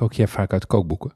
[0.00, 1.12] kook jij vaak uit kookboeken?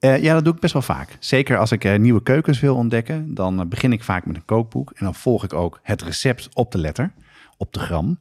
[0.00, 1.16] Uh, ja, dat doe ik best wel vaak.
[1.20, 4.44] Zeker als ik uh, nieuwe keukens wil ontdekken, dan uh, begin ik vaak met een
[4.44, 4.90] kookboek.
[4.90, 7.12] En dan volg ik ook het recept op de letter,
[7.56, 8.18] op de gram.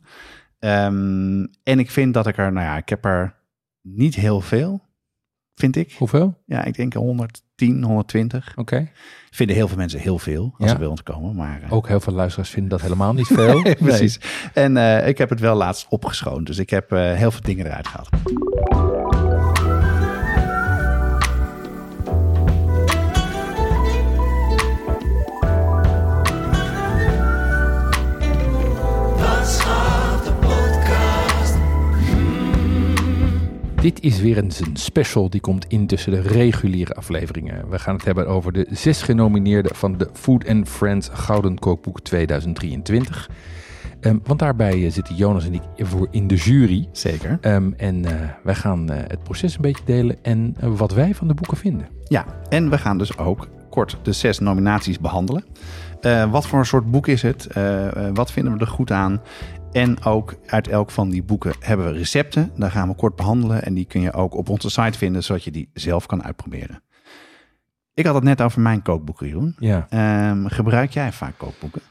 [0.59, 3.36] Um, en ik vind dat ik er, nou ja, ik heb er
[3.81, 4.81] niet heel veel,
[5.55, 5.94] vind ik.
[5.98, 6.42] Hoeveel?
[6.45, 8.50] Ja, ik denk 110, 120.
[8.52, 8.59] Oké.
[8.59, 8.92] Okay.
[9.30, 10.73] Vinden heel veel mensen heel veel als Ja.
[10.73, 11.36] ze bij ons komen.
[11.36, 13.62] Maar, Ook heel veel luisteraars vinden dat helemaal niet veel.
[13.62, 14.20] Nee, precies.
[14.53, 16.48] En ik heb het wel laatst opgeschoond.
[16.48, 19.01] Dus ik heb heel veel dingen eruit gehaald.
[33.82, 37.70] Dit is weer eens een special die komt in tussen de reguliere afleveringen.
[37.70, 42.00] We gaan het hebben over de zes genomineerden van de Food and Friends Gouden Kookboek
[42.00, 43.30] 2023.
[44.02, 46.88] Um, want daarbij uh, zitten Jonas en ik voor in de jury.
[46.92, 47.38] Zeker.
[47.42, 48.12] Um, en uh,
[48.44, 51.88] wij gaan uh, het proces een beetje delen en wat wij van de boeken vinden.
[52.08, 55.46] Ja, en we gaan dus ook kort de zes nominaties behandelen.
[56.32, 57.48] wat voor een soort boek is het?
[58.14, 59.22] wat vinden we er goed aan?
[59.72, 62.52] En ook uit elk van die boeken hebben we recepten.
[62.55, 63.64] Daar gaan we kort behandelen.
[63.64, 66.83] En die kun je ook op onze site vinden, zodat je die zelf kan uitproberen.
[67.94, 69.55] Ik had het net over mijn kookboeken, Jeroen.
[69.59, 69.88] Ja.
[70.30, 71.81] Um, gebruik jij vaak kookboeken?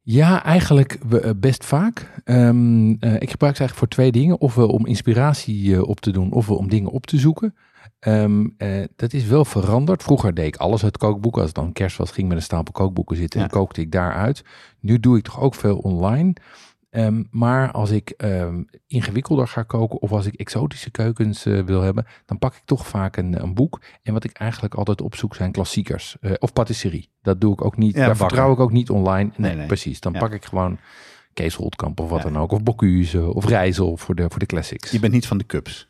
[0.00, 0.98] Ja, eigenlijk
[1.40, 2.22] best vaak.
[2.24, 4.40] Um, uh, ik gebruik ze eigenlijk voor twee dingen.
[4.40, 7.54] Ofwel om inspiratie uh, op te doen, ofwel om dingen op te zoeken.
[8.00, 10.02] Um, uh, dat is wel veranderd.
[10.02, 11.40] Vroeger deed ik alles uit kookboeken.
[11.40, 13.46] Als het dan kerst was, ging ik met een stapel kookboeken zitten ja.
[13.46, 14.44] en kookte ik daaruit.
[14.80, 16.32] Nu doe ik toch ook veel online.
[16.96, 21.80] Um, maar als ik um, ingewikkelder ga koken of als ik exotische keukens uh, wil
[21.80, 23.80] hebben, dan pak ik toch vaak een, een, boek.
[24.02, 27.08] En wat ik eigenlijk altijd opzoek zijn klassiekers uh, of patisserie.
[27.22, 27.94] Dat doe ik ook niet.
[27.94, 29.30] Ja, Daar vertrouw ik ook niet online.
[29.36, 29.66] Nee, nee, nee.
[29.66, 30.00] precies.
[30.00, 30.18] Dan ja.
[30.18, 30.78] pak ik gewoon
[31.32, 32.30] Kees Holtkamp of wat ja.
[32.30, 32.52] dan ook.
[32.52, 34.90] Of Bocuse of Rijzel voor de, voor de classics.
[34.90, 35.88] Je bent niet van de cups.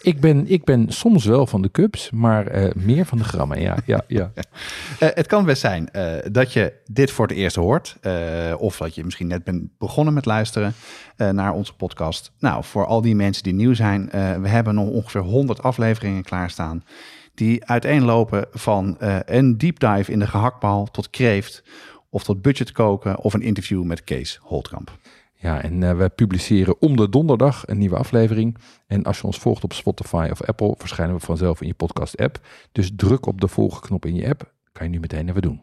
[0.00, 3.60] Ik ben, ik ben soms wel van de cups, maar uh, meer van de grammen.
[3.60, 4.32] Ja, ja, ja.
[4.34, 4.40] uh,
[5.20, 7.96] het kan best zijn uh, dat je dit voor het eerst hoort.
[8.58, 10.74] of dat je misschien net bent begonnen met luisteren
[11.16, 12.32] naar onze podcast.
[12.38, 14.08] Nou, voor al die mensen die nieuw zijn,
[14.40, 16.84] we hebben nog ongeveer 100 afleveringen klaarstaan.
[17.34, 21.62] Die uiteenlopen van een deep dive in de gehaktbal tot kreeft.
[22.10, 24.98] Of tot budget koken of een interview met Kees Holtkamp.
[25.38, 28.56] Ja, en uh, we publiceren om de donderdag een nieuwe aflevering.
[28.86, 32.40] En als je ons volgt op Spotify of Apple, verschijnen we vanzelf in je podcast-app.
[32.72, 34.52] Dus druk op de volgknop in je app.
[34.72, 35.62] Kan je nu meteen even doen.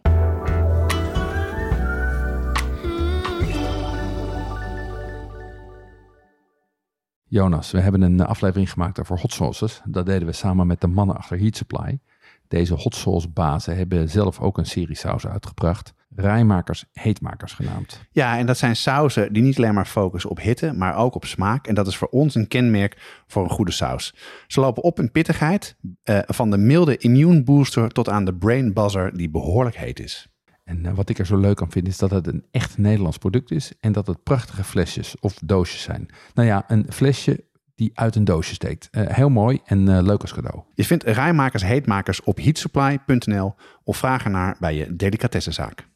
[7.24, 9.82] Jonas, we hebben een aflevering gemaakt over hot sauces.
[9.86, 12.00] Dat deden we samen met de mannen achter Heat Supply.
[12.48, 15.94] Deze hot sauce bazen hebben zelf ook een serie sausen uitgebracht.
[16.16, 18.02] Rijmakers, heetmakers genaamd.
[18.12, 21.26] Ja, en dat zijn sauzen die niet alleen maar focussen op hitte, maar ook op
[21.26, 21.68] smaak.
[21.68, 24.16] En dat is voor ons een kenmerk voor een goede saus.
[24.48, 28.74] Ze lopen op in pittigheid, uh, van de milde immune booster tot aan de brain
[28.74, 30.28] buzzer die behoorlijk heet is.
[30.64, 33.18] En uh, wat ik er zo leuk aan vind is dat het een echt Nederlands
[33.18, 36.10] product is en dat het prachtige flesjes of doosjes zijn.
[36.34, 37.44] Nou ja, een flesje
[37.76, 38.90] die uit een doosje steekt.
[38.92, 40.64] Uh, heel mooi en uh, leuk als cadeau.
[40.74, 45.88] Je vindt rijmakers, heetmakers op heatsupply.nl of vraag ernaar bij je delicatessenzaak.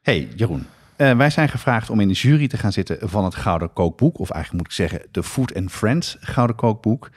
[0.00, 0.66] Hey Jeroen,
[0.96, 4.18] uh, wij zijn gevraagd om in de jury te gaan zitten van het Gouden Kookboek.
[4.18, 7.10] Of eigenlijk moet ik zeggen de Food and Friends Gouden Kookboek.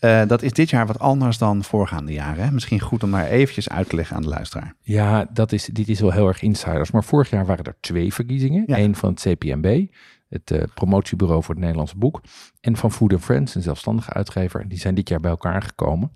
[0.00, 2.44] Uh, dat is dit jaar wat anders dan voorgaande jaren.
[2.44, 2.50] Hè?
[2.50, 4.74] Misschien goed om daar eventjes uit te leggen aan de luisteraar.
[4.82, 6.90] Ja, dat is, dit is wel heel erg insiders.
[6.90, 8.64] Maar vorig jaar waren er twee verkiezingen.
[8.66, 8.78] Ja.
[8.78, 9.86] Eén van het CPMB,
[10.28, 12.20] het uh, promotiebureau voor het Nederlandse boek.
[12.60, 14.68] En van Food and Friends, een zelfstandige uitgever.
[14.68, 16.12] Die zijn dit jaar bij elkaar gekomen.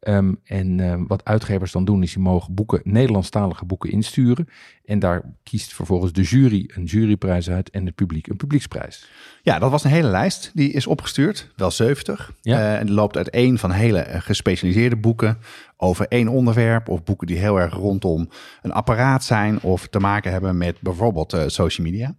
[0.00, 4.48] Um, en uh, wat uitgevers dan doen, is die mogen boeken, Nederlandstalige boeken insturen.
[4.84, 9.08] En daar kiest vervolgens de jury een juryprijs uit en het publiek een publieksprijs.
[9.42, 10.50] Ja, dat was een hele lijst.
[10.54, 12.32] Die is opgestuurd, wel 70.
[12.40, 12.58] Ja.
[12.58, 15.38] Uh, en die loopt uit één van hele gespecialiseerde boeken
[15.76, 16.88] over één onderwerp.
[16.88, 18.28] Of boeken die heel erg rondom
[18.62, 22.14] een apparaat zijn of te maken hebben met bijvoorbeeld uh, social media.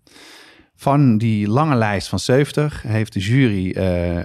[0.75, 4.23] Van die lange lijst van 70 heeft de jury, uh,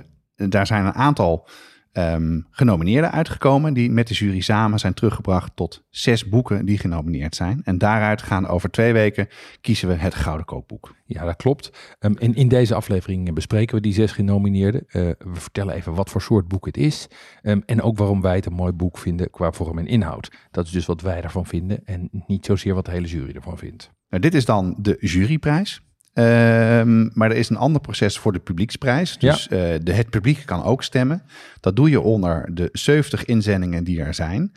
[0.48, 1.48] daar zijn een aantal
[1.92, 3.74] ehm, genomineerden uitgekomen.
[3.74, 7.60] Die met de jury samen zijn teruggebracht tot zes boeken die genomineerd zijn.
[7.64, 9.28] En daaruit gaan over twee weken
[9.60, 10.94] kiezen we het Gouden Kookboek.
[11.04, 11.96] Ja, dat klopt.
[12.00, 14.84] Um, in, in deze aflevering bespreken we die zes genomineerden.
[14.86, 17.08] Uh, we vertellen even wat voor soort boek het is.
[17.42, 20.32] Um, en ook waarom wij het een mooi boek vinden qua vorm en inhoud.
[20.50, 23.58] Dat is dus wat wij ervan vinden en niet zozeer wat de hele jury ervan
[23.58, 23.90] vindt.
[24.08, 25.82] Nou, dit is dan de juryprijs.
[26.14, 29.18] Um, maar er is een ander proces voor de publieksprijs.
[29.18, 29.56] Dus ja.
[29.56, 31.22] uh, de, het publiek kan ook stemmen.
[31.60, 34.52] Dat doe je onder de 70 inzendingen die er zijn.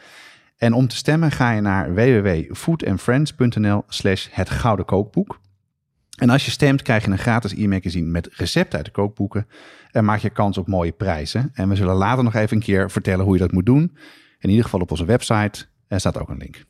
[0.57, 5.39] En om te stemmen ga je naar www.foodandfriends.nl slash het gouden kookboek.
[6.17, 9.47] En als je stemt krijg je een gratis e-magazine met recepten uit de kookboeken.
[9.91, 11.51] En maak je kans op mooie prijzen.
[11.53, 13.97] En we zullen later nog even een keer vertellen hoe je dat moet doen.
[14.39, 16.63] In ieder geval op onze website er staat ook een link.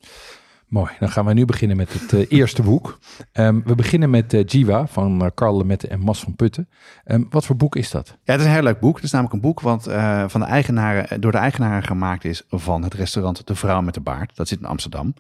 [0.74, 3.00] Mooi, dan gaan we nu beginnen met het uh, eerste boek.
[3.34, 6.70] Um, we beginnen met uh, Jiwa van uh, Karl Lemette en Mas van Putten.
[7.06, 8.18] Um, wat voor boek is dat?
[8.24, 8.96] Ja, het is een heel leuk boek.
[8.96, 9.84] Het is namelijk een boek wat
[10.28, 14.02] van de eigenaren, door de eigenaren gemaakt is van het restaurant De Vrouw met de
[14.02, 14.36] Baard.
[14.36, 15.14] Dat zit in Amsterdam.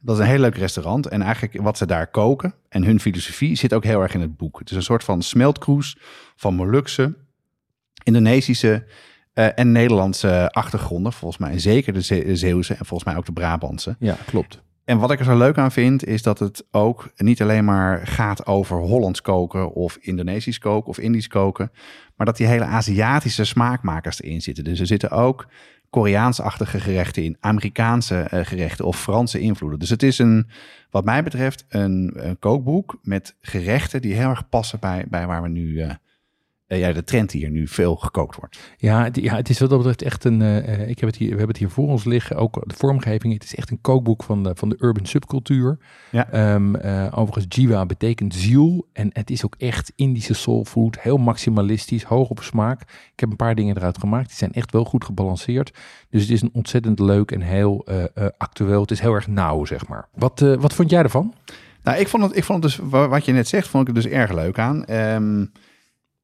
[0.00, 1.06] Dat is een heel leuk restaurant.
[1.06, 4.36] En eigenlijk wat ze daar koken en hun filosofie zit ook heel erg in het
[4.36, 4.58] boek.
[4.58, 5.98] Het is een soort van smeltkroes
[6.36, 7.16] van Molukse,
[8.02, 8.86] Indonesische
[9.32, 11.12] en Nederlandse achtergronden.
[11.12, 13.96] Volgens mij zeker de Ze Zeeuwse en volgens mij ook de Brabantse.
[13.98, 14.64] Ja, klopt.
[14.86, 18.06] En wat ik er zo leuk aan vind, is dat het ook niet alleen maar
[18.06, 21.72] gaat over Hollands koken of Indonesisch koken of Indisch koken,
[22.16, 24.64] maar dat die hele Aziatische smaakmakers erin zitten.
[24.64, 25.46] Dus er zitten ook
[25.90, 29.78] Koreaansachtige gerechten in, Amerikaanse uh, gerechten of Franse invloeden.
[29.78, 30.48] Dus het is een,
[30.90, 35.42] wat mij betreft, een, een kookboek met gerechten die heel erg passen bij, bij waar
[35.42, 35.90] we nu uh,
[36.66, 38.58] ja, de trend hier nu veel gekookt wordt.
[38.76, 40.40] Ja, het, ja, het is wat dat betreft echt een.
[40.40, 42.36] Uh, ik heb het hier, we hebben het hier voor ons liggen.
[42.36, 43.32] Ook de vormgeving.
[43.32, 45.78] Het is echt een kookboek van de, van de urban subcultuur.
[46.10, 46.54] Ja.
[46.54, 48.88] Um, uh, overigens, Jiwa betekent ziel.
[48.92, 51.00] En het is ook echt Indische soulfood.
[51.00, 52.80] Heel maximalistisch, hoog op smaak.
[53.12, 54.28] Ik heb een paar dingen eruit gemaakt.
[54.28, 55.72] Die zijn echt wel goed gebalanceerd.
[56.10, 57.86] Dus het is een ontzettend leuk en heel
[58.38, 58.80] actueel.
[58.80, 60.08] Het is heel erg nauw, zeg maar.
[60.14, 61.34] Wat, wat vond jij ervan?
[61.82, 64.04] Nou, ik vond het, ik vond het dus, wat je net zegt, vond ik het
[64.04, 64.92] dus erg leuk aan.
[64.92, 65.52] Um,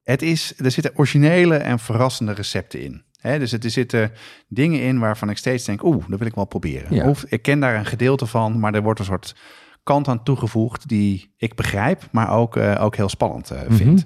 [0.02, 3.02] het is, er zitten originele en verrassende recepten in.
[3.20, 4.12] He, dus er zitten
[4.48, 6.94] dingen in waarvan ik steeds denk, oeh, dat wil ik wel proberen.
[6.94, 7.08] Ja.
[7.08, 9.36] Of ik ken daar een gedeelte van, maar er wordt een soort
[9.82, 14.04] kant aan toegevoegd die ik begrijp, maar ook, uh, ook heel spannend uh, vind.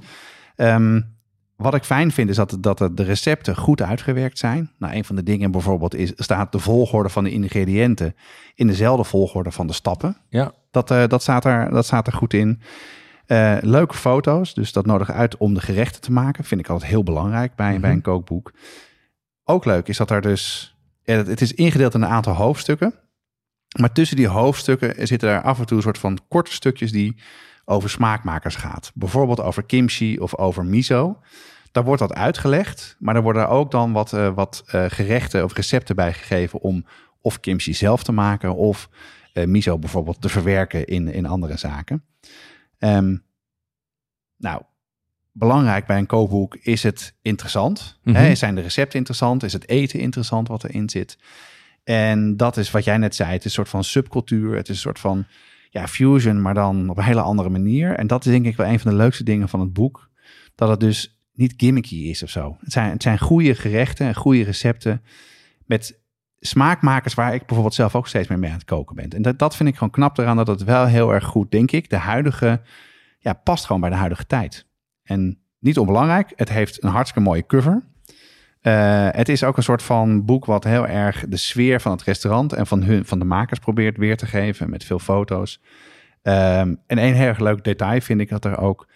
[0.57, 0.95] Mm-hmm.
[0.95, 1.15] Um,
[1.57, 4.71] wat ik fijn vind is dat, dat de recepten goed uitgewerkt zijn.
[4.79, 8.15] Nou, een van de dingen bijvoorbeeld is, staat de volgorde van de ingrediënten
[8.55, 10.17] in dezelfde volgorde van de stappen.
[10.29, 10.53] Ja.
[10.71, 12.61] Dat, uh, dat, staat, er, dat staat er goed in.
[13.27, 16.45] Uh, leuke foto's, dus dat nodig uit om de gerechten te maken.
[16.45, 18.53] Vind ik altijd heel belangrijk bij, bij een kookboek.
[19.45, 20.75] Ook leuk is dat er dus...
[21.03, 22.95] Het is ingedeeld in een aantal hoofdstukken.
[23.81, 27.17] Maar tussen die hoofdstukken zitten er af en toe een soort van korte stukjes die
[27.65, 28.91] over smaakmakers gaat.
[28.95, 31.19] Bijvoorbeeld over kimchi of over miso.
[31.73, 35.55] Daar wordt dat uitgelegd, maar er worden ook dan wat, uh, wat uh, gerechten of
[35.55, 36.87] recepten bij gegeven om
[37.21, 38.89] of kimchi zelf te maken of
[39.45, 42.05] miso bijvoorbeeld te verwerken in, in andere zaken.
[42.79, 43.25] Um,
[44.37, 44.63] nou,
[45.33, 47.99] belangrijk bij een kookboek is het interessant.
[48.03, 48.35] Hè?
[48.35, 49.43] Zijn de recepten interessant?
[49.43, 51.19] Is het eten interessant wat erin zit?
[51.85, 53.31] En dat is wat jij net zei.
[53.31, 54.57] Het is een soort van subcultuur.
[54.57, 55.27] Het is een soort van
[55.71, 57.95] ja, fusion, maar dan op een hele andere manier.
[57.95, 60.11] En dat is denk ik wel een van de leukste dingen van het boek.
[60.55, 62.57] Dat het dus niet gimmicky is of zo.
[62.61, 65.03] Het zijn, het zijn goede gerechten en goede recepten
[65.65, 66.01] met
[66.47, 69.11] smaakmakers waar ik bijvoorbeeld zelf ook steeds meer mee aan het koken ben.
[69.11, 71.71] En dat, dat vind ik gewoon knap eraan dat het wel heel erg goed, denk
[71.71, 72.61] ik, de huidige,
[73.19, 74.67] ja, past gewoon bij de huidige tijd.
[75.03, 77.85] En niet onbelangrijk, het heeft een hartstikke mooie cover.
[78.63, 82.03] Uh, het is ook een soort van boek wat heel erg de sfeer van het
[82.03, 85.61] restaurant en van, hun, van de makers probeert weer te geven met veel foto's.
[86.23, 88.89] Um, en een heel erg leuk detail vind ik dat er ook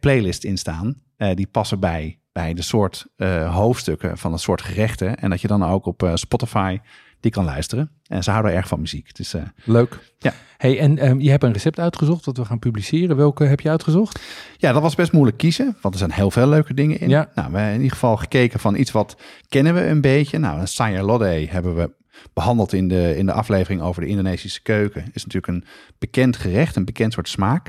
[0.00, 1.02] playlists in staan.
[1.18, 5.16] Uh, die passen bij bij de soort uh, hoofdstukken van het soort gerechten.
[5.16, 6.78] En dat je dan ook op uh, Spotify
[7.20, 7.90] die kan luisteren.
[8.06, 9.14] En ze houden erg van muziek.
[9.14, 9.98] Dus, uh, Leuk.
[10.18, 10.32] Ja.
[10.56, 13.16] Hey, en um, je hebt een recept uitgezocht dat we gaan publiceren.
[13.16, 14.20] Welke heb je uitgezocht?
[14.56, 15.76] Ja, dat was best moeilijk kiezen.
[15.80, 17.08] Want er zijn heel veel leuke dingen in.
[17.08, 17.30] Ja.
[17.34, 19.16] Nou, we hebben in ieder geval gekeken van iets wat
[19.48, 20.38] kennen we een beetje.
[20.38, 21.94] Nou, een Sayur Lodeh hebben we
[22.32, 25.04] behandeld in de, in de aflevering over de Indonesische keuken.
[25.12, 25.64] Is natuurlijk een
[25.98, 27.68] bekend gerecht, een bekend soort smaak.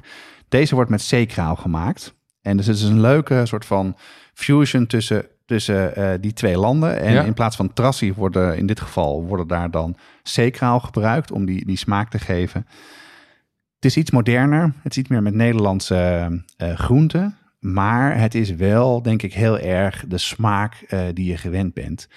[0.50, 2.16] Deze wordt met zeekraal gemaakt.
[2.42, 3.96] En dus het is een leuke soort van
[4.38, 7.00] fusion tussen, tussen uh, die twee landen.
[7.00, 7.24] En Ja.
[7.24, 11.66] in plaats van trassie worden in dit geval worden daar dan zeekraal gebruikt om die,
[11.66, 12.68] die smaak te geven.
[13.76, 14.74] Het is iets moderner.
[14.82, 17.38] Het is iets meer met Nederlandse uh, groenten.
[17.60, 22.08] Maar het is wel, denk ik, heel erg de smaak uh, die je gewend bent.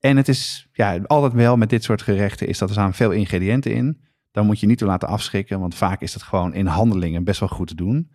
[0.00, 3.10] En het is ja, altijd wel met dit soort gerechten is dat er staan veel
[3.10, 4.00] ingrediënten in.
[4.32, 7.40] Daar moet je niet door laten afschrikken, want vaak is het gewoon in handelingen best
[7.40, 8.10] wel goed te doen.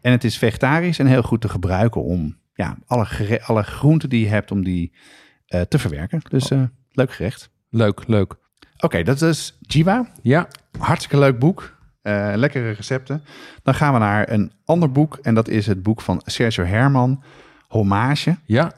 [0.00, 3.06] En het is vegetarisch en heel goed te gebruiken om ja, alle,
[3.42, 4.92] alle groenten die je hebt, om die
[5.46, 6.20] eh, te verwerken.
[6.28, 7.50] Dus uh, leuk gerecht.
[7.70, 8.34] Leuk, leuk.
[8.78, 10.10] Oké, dat is Jiwa.
[10.22, 10.48] Ja.
[10.78, 11.74] Hartstikke leuk boek.
[12.02, 13.22] Uh, lekkere recepten.
[13.62, 15.18] Dan gaan we naar een ander boek.
[15.22, 17.22] En dat is het boek van Sergio Herman.
[17.68, 18.36] Hommage.
[18.44, 18.72] Ja.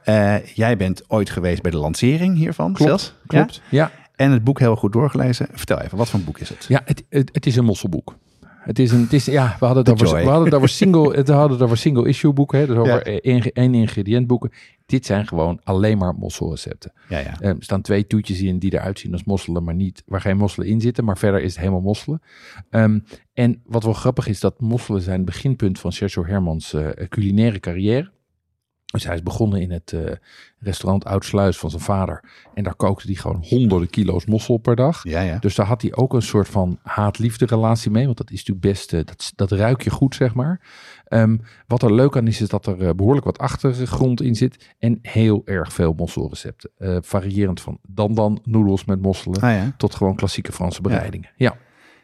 [0.54, 2.72] jij bent ooit geweest bij de lancering hiervan.
[2.72, 3.14] Klopt, zelfs.
[3.26, 3.62] klopt.
[3.68, 3.90] Ja?
[4.16, 5.48] En het boek heel goed doorgelezen.
[5.52, 6.64] Vertel even, wat voor een boek is het?
[6.68, 8.16] Ja, het, het, het is een mosselboek.
[8.68, 11.12] Het is een, het is, ja, we hadden het over, we hadden het over single,
[11.16, 13.22] het hadden het over single issue boeken, hè, dus over
[13.52, 14.50] één ingrediënt boeken.
[14.86, 16.92] Dit zijn gewoon alleen maar mosselrecepten.
[17.08, 17.40] Ja, ja.
[17.40, 20.68] Er staan twee toetjes in die eruit zien als mosselen, maar niet waar geen mosselen
[20.68, 21.04] in zitten.
[21.04, 22.22] Maar verder is het helemaal mosselen.
[22.70, 26.88] Um, en wat wel grappig is, dat mosselen zijn het beginpunt van Sergio Hermans uh,
[27.08, 28.10] culinaire carrière.
[28.92, 30.10] Dus hij is begonnen in het uh,
[30.58, 32.24] restaurant Oudsluis van zijn vader.
[32.54, 35.00] En daar kookte hij gewoon honderden kilo's mossel per dag.
[35.02, 35.38] Ja, ja.
[35.38, 38.04] Dus daar had hij ook een soort van haat-liefde relatie mee.
[38.04, 40.60] Want dat is natuurlijk best, uh, dat, dat ruik je goed, zeg maar.
[41.08, 44.74] Um, wat er leuk aan is, is dat er uh, behoorlijk wat achtergrond in zit.
[44.78, 46.70] En heel erg veel mosselrecepten.
[47.04, 49.40] variërend van dan-dan noedels met mosselen.
[49.40, 49.74] Ah, ja.
[49.76, 51.30] Tot gewoon klassieke Franse bereidingen.
[51.36, 51.50] Ja.
[51.50, 51.52] ja.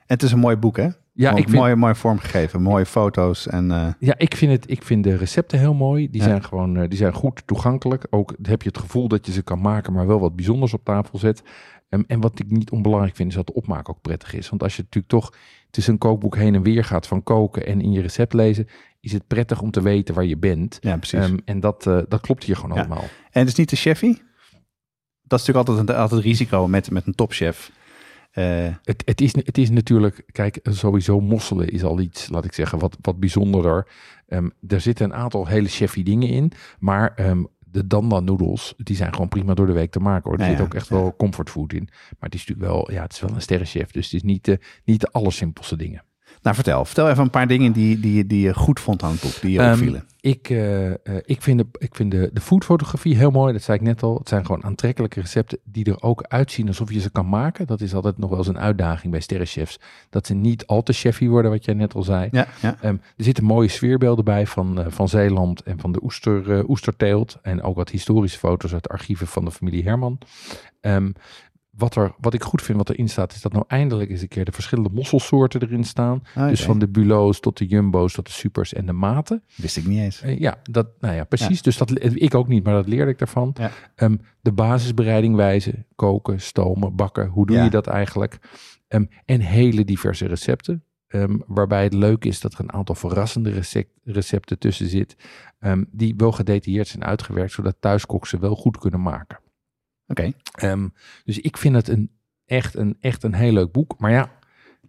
[0.06, 0.88] En het is een mooi boek, hè?
[1.16, 3.46] Ja, ik vind, mooi, mooi vormgegeven, mooie foto's.
[3.46, 3.88] En, uh...
[3.98, 6.10] Ja, ik vind, het, ik vind de recepten heel mooi.
[6.10, 6.26] Die, ja.
[6.26, 8.06] zijn gewoon, uh, die zijn goed toegankelijk.
[8.10, 10.84] Ook heb je het gevoel dat je ze kan maken, maar wel wat bijzonders op
[10.84, 11.42] tafel zet.
[11.88, 14.48] Um, en wat ik niet onbelangrijk vind, is dat de opmaak ook prettig is.
[14.48, 15.32] Want als je natuurlijk toch
[15.70, 18.68] tussen een kookboek heen en weer gaat van koken en in je recept lezen,
[19.00, 20.78] is het prettig om te weten waar je bent.
[20.80, 21.28] Ja, precies.
[21.28, 22.80] Um, en dat, uh, dat klopt hier gewoon ja.
[22.80, 23.04] allemaal.
[23.30, 24.22] En het is niet de chefie?
[25.22, 27.70] Dat is natuurlijk altijd een altijd risico met, met een topchef.
[28.34, 32.52] Uh, het, het, is, het is natuurlijk, kijk, sowieso mosselen is al iets, laat ik
[32.52, 33.88] zeggen, wat, wat bijzonderder.
[34.28, 38.96] Um, er zitten een aantal hele chefy dingen in, maar um, de danda noedels, die
[38.96, 40.38] zijn gewoon prima door de week te maken hoor.
[40.38, 40.96] Er Ja, zit ook echt ja.
[40.96, 41.88] wel comfortfood in.
[41.90, 44.44] Maar het is natuurlijk wel, ja, het is wel een sterrenchef, dus het is niet
[44.44, 46.02] de, niet de allersimpelste dingen.
[46.44, 46.84] Nou, vertel.
[46.84, 49.50] Vertel even een paar dingen die, die, die je goed vond aan het boek, die
[49.50, 50.04] je Ehm, opvielen.
[50.20, 53.78] Ik, eh, eh, ik vind, de, ik vind de, de foodfotografie heel mooi, dat zei
[53.78, 54.18] ik net al.
[54.18, 57.66] Het zijn gewoon aantrekkelijke recepten die er ook uitzien alsof je ze kan maken.
[57.66, 59.80] Dat is altijd nog wel eens een uitdaging bij sterrenchefs.
[60.10, 62.28] Dat ze niet al te chefy worden, wat jij net al zei.
[62.30, 62.76] Ja, ja.
[62.80, 66.68] Ehm, er zitten mooie sfeerbeelden bij van, eh, van Zeeland en van de oester, eh,
[66.68, 67.38] oesterteelt.
[67.42, 70.18] En ook wat historische foto's uit de archieven van de familie Herman.
[70.80, 71.10] Ehm,
[71.76, 74.28] wat, er, wat ik goed vind wat erin staat, is dat nou eindelijk eens een
[74.28, 76.22] keer de verschillende mosselsoorten erin staan.
[76.34, 79.42] Ah, Dus van de bulo's tot de jumbo's tot de supers en de maten.
[79.56, 80.20] Wist ik niet eens.
[80.22, 81.62] Eh, ja, dat, nou ja, precies.
[81.62, 83.54] Dus dat, ik ook niet, maar dat leerde ik daarvan.
[83.58, 83.70] Ja.
[83.94, 87.26] Ehm, de basisbereiding wijzen, koken, stomen, bakken.
[87.28, 87.64] Hoe doe Ja.
[87.64, 88.38] je dat eigenlijk?
[88.88, 90.84] Ehm, en hele diverse recepten.
[91.06, 95.16] Ehm, waarbij het leuk is dat er een aantal verrassende recept, recepten tussen zit.
[95.90, 99.38] die wel gedetailleerd zijn uitgewerkt, zodat thuiskoks ze wel goed kunnen maken.
[100.06, 100.32] Oké.
[100.54, 100.88] Ehm,
[101.24, 102.10] dus ik vind het een,
[102.46, 103.94] echt, een, echt een heel leuk boek.
[103.98, 104.30] Maar ja,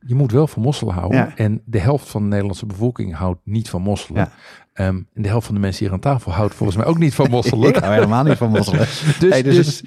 [0.05, 1.17] je moet wel van mosselen houden.
[1.17, 1.35] Ja.
[1.35, 4.21] En de helft van de Nederlandse bevolking houdt niet van mosselen.
[4.21, 4.31] Ja.
[4.73, 7.13] Ehm, en de helft van de mensen hier aan tafel houdt volgens mij ook niet
[7.15, 7.69] van mosselen.
[7.75, 8.87] ik hou helemaal niet van mosselen.
[9.19, 9.83] dus, Hey, dus, dus,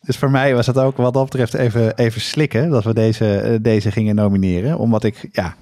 [0.00, 3.40] dus voor mij was het ook wat dat betreft even, even slikken dat we deze,
[3.40, 4.78] eh, deze gingen nomineren.
[4.78, 5.56] Omdat ik, ja,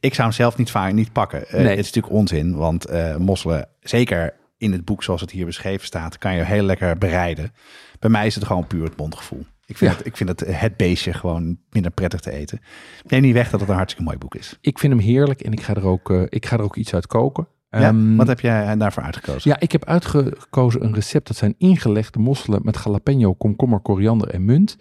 [0.00, 1.48] ik zou hem zelf niet vaak niet pakken.
[1.48, 1.68] Eh, Nee.
[1.68, 5.86] Het is natuurlijk onzin, want eh, mosselen, zeker in het boek zoals het hier beschreven
[5.86, 7.52] staat, kan je heel lekker bereiden.
[7.98, 9.46] Bij mij is het gewoon puur het mondgevoel.
[9.66, 9.96] Ik vind, Ja.
[9.96, 12.60] het, ik vind het, het beestje gewoon minder prettig te eten.
[13.06, 14.58] Neem niet weg dat het een hartstikke mooi boek is.
[14.60, 16.94] ik vind hem heerlijk en ik ga er ook, eh, ik ga er ook iets
[16.94, 17.48] uit koken.
[17.70, 19.50] Ja, Ehm, wat heb jij daarvoor uitgekozen?
[19.50, 21.26] Ja, ik heb uitgekozen een recept.
[21.26, 24.76] Dat zijn ingelegde mosselen met jalapeno, komkommer, koriander en munt.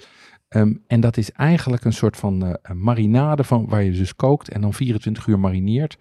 [0.47, 4.49] Ehm, en dat is eigenlijk een soort van eh, marinade van, waar je dus kookt
[4.49, 5.97] en dan 24 uur marineert.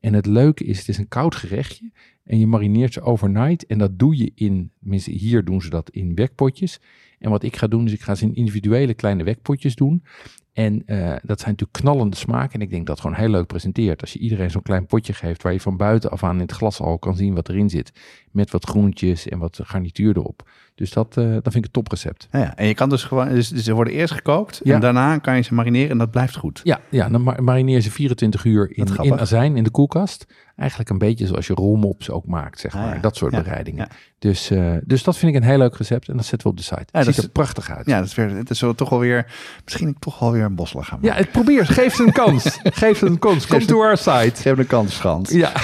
[0.00, 1.90] En het leuke is, het is een koud gerechtje.
[2.30, 3.66] En je marineert ze overnight.
[3.66, 4.72] En dat doe je in,
[5.04, 6.80] hier doen ze dat in wekpotjes.
[7.18, 10.04] En wat ik ga doen, is ik ga ze in individuele kleine wekpotjes doen.
[10.52, 12.54] En eh, dat zijn natuurlijk knallende smaken.
[12.54, 14.00] En ik denk dat het gewoon heel leuk presenteert.
[14.00, 16.80] Als je iedereen zo'n klein potje geeft waar je van buitenaf aan in het glas
[16.80, 17.92] al kan zien wat erin zit.
[18.30, 20.50] Met wat groentjes en wat garnituur erop.
[20.74, 22.28] Dus dat, eh, dat vind ik een toprecept.
[22.32, 22.56] Ja, ja.
[22.56, 24.74] En je kan dus gewoon, dus, dus ze worden eerst gekookt Ja.
[24.74, 26.60] en daarna kan je ze marineren en dat blijft goed.
[26.64, 30.26] Ja, ja dan ma- marineer ze 24 uur in, in azijn in de koelkast.
[30.56, 32.94] Eigenlijk een beetje zoals je rolmops ook maakt, zeg Ah, maar.
[32.94, 33.00] ja.
[33.00, 33.86] Dat soort Ja, bereidingen.
[33.90, 33.96] ja.
[34.18, 36.08] Dus, eh, dus dat vind ik een heel leuk recept.
[36.08, 36.84] En dat zetten we op de site.
[36.90, 37.86] dat Ziet is- er prachtig uit.
[37.86, 39.26] Ja, dat is weer, het is zo toch alweer,
[39.64, 41.22] misschien ik toch alweer een bosselen gaan Ja, maken.
[41.24, 41.66] het probeer.
[41.66, 42.58] Geef ze een kans.
[42.82, 43.46] Geef ze een kans.
[43.46, 44.32] Kom Geef to our site.
[44.40, 45.30] Ze hebben een kans, schans.
[45.30, 45.52] Ja.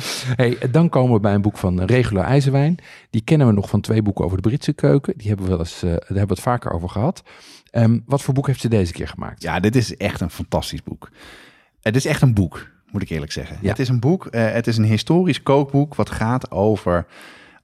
[0.36, 2.76] hey, dan komen we bij een boek van Regula IJzerwijn.
[3.10, 5.14] Die kennen we nog van twee boeken over de Britse keuken.
[5.16, 7.22] Die hebben we wel eens, eh, daar hebben we het vaker over gehad.
[7.70, 9.42] Ehm, wat voor boek heeft ze deze keer gemaakt?
[9.42, 11.10] Ja, dit is echt een fantastisch boek.
[11.80, 13.58] Het is echt een boek, moet ik eerlijk zeggen.
[13.60, 13.68] Ja.
[13.68, 17.06] Het is een boek, eh, het is een historisch kookboek wat gaat over,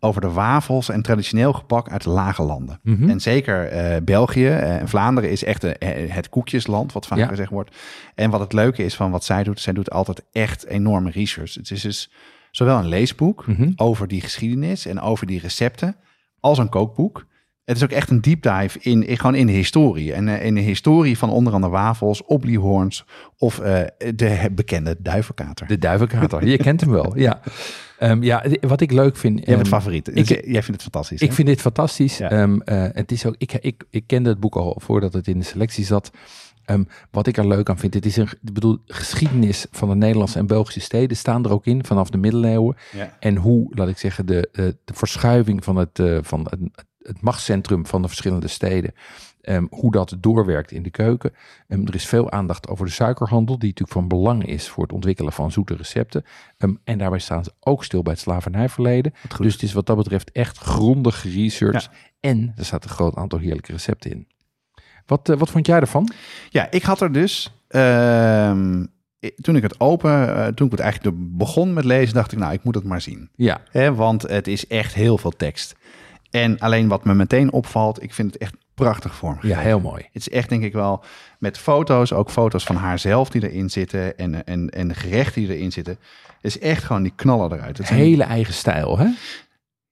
[0.01, 2.79] over de wafels en traditioneel gepak uit de lage landen.
[2.83, 3.09] Mhm.
[3.11, 7.27] En zeker eh, België eh, en Vlaanderen is echt eh, het koekjesland, wat vaak Ja.
[7.27, 7.77] gezegd wordt.
[8.15, 11.55] En wat het leuke is van wat zij doet, zij doet altijd echt enorme research.
[11.55, 12.11] Het is dus
[12.51, 13.73] zowel een leesboek Mhm.
[13.77, 15.97] over die geschiedenis en over die recepten,
[16.41, 17.27] als een kookboek.
[17.65, 20.13] Het is ook echt een deep dive in, in gewoon in de historie.
[20.13, 23.05] En in de historie van onder andere wafels, obliehoorns
[23.39, 23.55] of
[24.15, 25.67] de bekende duivenkater.
[25.67, 27.41] De duivenkater, je kent hem wel, ja.
[27.99, 29.37] Ehm, ja, wat ik leuk vind...
[29.39, 30.09] Jij bent ehm, favoriet.
[30.09, 31.21] ik- Dus jij vindt het fantastisch.
[31.21, 31.35] Ik hè?
[31.35, 32.19] vind dit fantastisch.
[32.19, 32.31] Ja.
[32.31, 35.39] Ehm, eh, het is ook, ik, ik, ik kende het boek al voordat het in
[35.39, 36.11] de selectie zat.
[37.11, 40.39] Wat ik er leuk aan vind, het is een ik bedoel, geschiedenis van de Nederlandse
[40.39, 42.77] en Belgische steden staan er ook in vanaf de middeleeuwen.
[42.93, 43.17] Ja.
[43.21, 46.59] En hoe, laat ik zeggen, de, eh, de verschuiving van het, eh, van het,
[46.99, 48.93] het machtscentrum van de verschillende steden,
[49.45, 51.33] ehm, hoe dat doorwerkt in de keuken.
[51.69, 54.93] Ehm, er is veel aandacht over de suikerhandel, die natuurlijk van belang is voor het
[54.93, 56.25] ontwikkelen van zoete recepten.
[56.59, 59.15] Ehm, en daarbij staan ze ook stil bij het slavernijverleden.
[59.39, 61.91] Dus het is wat dat betreft echt grondig geresearched.
[62.21, 64.29] En er staat een groot aantal heerlijke recepten in.
[65.07, 66.11] Wat, eh, wat vond jij ervan?
[66.49, 67.53] Ja, ik had er dus.
[69.41, 72.53] toen ik het open, eh, toen ik het eigenlijk begon met lezen, dacht ik, nou,
[72.53, 73.31] ik moet het maar zien.
[73.35, 73.61] Ja,
[73.95, 75.75] want het is echt heel veel tekst.
[76.31, 79.57] En alleen wat me meteen opvalt, ik vind het echt prachtig vormgegeven.
[79.57, 80.03] ja heel mooi.
[80.03, 81.05] Het is echt, denk ik wel,
[81.39, 85.57] met foto's, ook foto's van haarzelf die erin zitten en, en, en de gerechten die
[85.57, 85.99] erin zitten.
[86.27, 87.79] Het is echt gewoon die knallen eruit.
[87.79, 89.09] Het Hele eigen stijl, hè?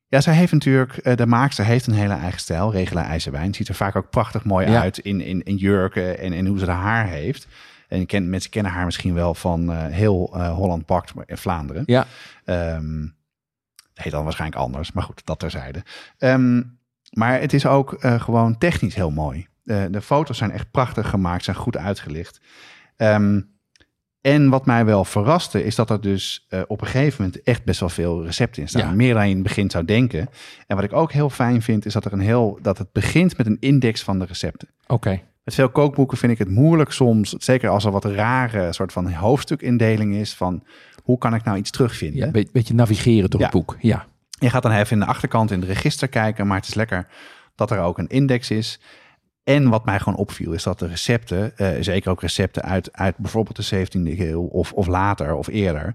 [0.06, 2.72] Ja, zij heeft natuurlijk, eh, de maakster heeft een hele eigen stijl.
[2.72, 4.80] Regela IJzerwijn ziet er vaak ook prachtig mooi Ja.
[4.80, 7.46] uit in, in, in jurken en, en hoe ze haar haar heeft.
[7.88, 11.82] En ken, mensen kennen haar misschien wel van eh, heel eh, Holland Bakt in Vlaanderen.
[11.86, 12.06] Ja.
[12.44, 13.06] Ehm,
[13.94, 15.82] heet dan waarschijnlijk anders, maar goed, dat terzijde.
[16.18, 16.62] Ehm,
[17.12, 19.46] maar het is ook eh, gewoon technisch heel mooi.
[19.64, 22.40] Eh, de foto's zijn echt prachtig gemaakt, zijn goed uitgelicht.
[22.96, 23.40] Ehm,
[24.20, 27.64] en wat mij wel verraste, is dat er dus eh, op een gegeven moment echt
[27.64, 28.88] best wel veel recepten in staan.
[28.88, 28.92] Ja.
[28.94, 30.28] Meer dan je in het begin zou denken.
[30.66, 33.36] En wat ik ook heel fijn vind, is dat er een heel dat het begint
[33.36, 34.68] met een index van de recepten.
[34.86, 35.20] Oké.
[35.44, 39.12] Met veel kookboeken vind ik het moeilijk soms, zeker als er wat rare soort van
[39.12, 40.62] hoofdstukindeling is, van
[41.02, 42.18] hoe kan ik nou iets terugvinden.
[42.18, 43.46] Ja, een beetje, beetje navigeren door Ja.
[43.46, 43.76] het boek.
[43.80, 44.06] Ja.
[44.42, 47.06] Je gaat dan even in de achterkant in de register kijken, maar het is lekker
[47.54, 48.80] dat er ook een index is.
[49.44, 53.16] En wat mij gewoon opviel, is dat de recepten, eh, zeker ook recepten uit, uit
[53.16, 55.94] bijvoorbeeld de 17e eeuw of, of later of eerder,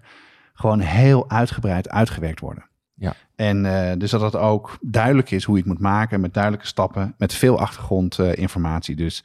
[0.53, 2.65] gewoon heel uitgebreid uitgewerkt worden.
[2.93, 3.15] Ja.
[3.35, 6.67] En eh, dus dat het ook duidelijk is hoe je het moet maken, met duidelijke
[6.67, 8.95] stappen, met veel achtergrondinformatie.
[8.95, 9.23] dus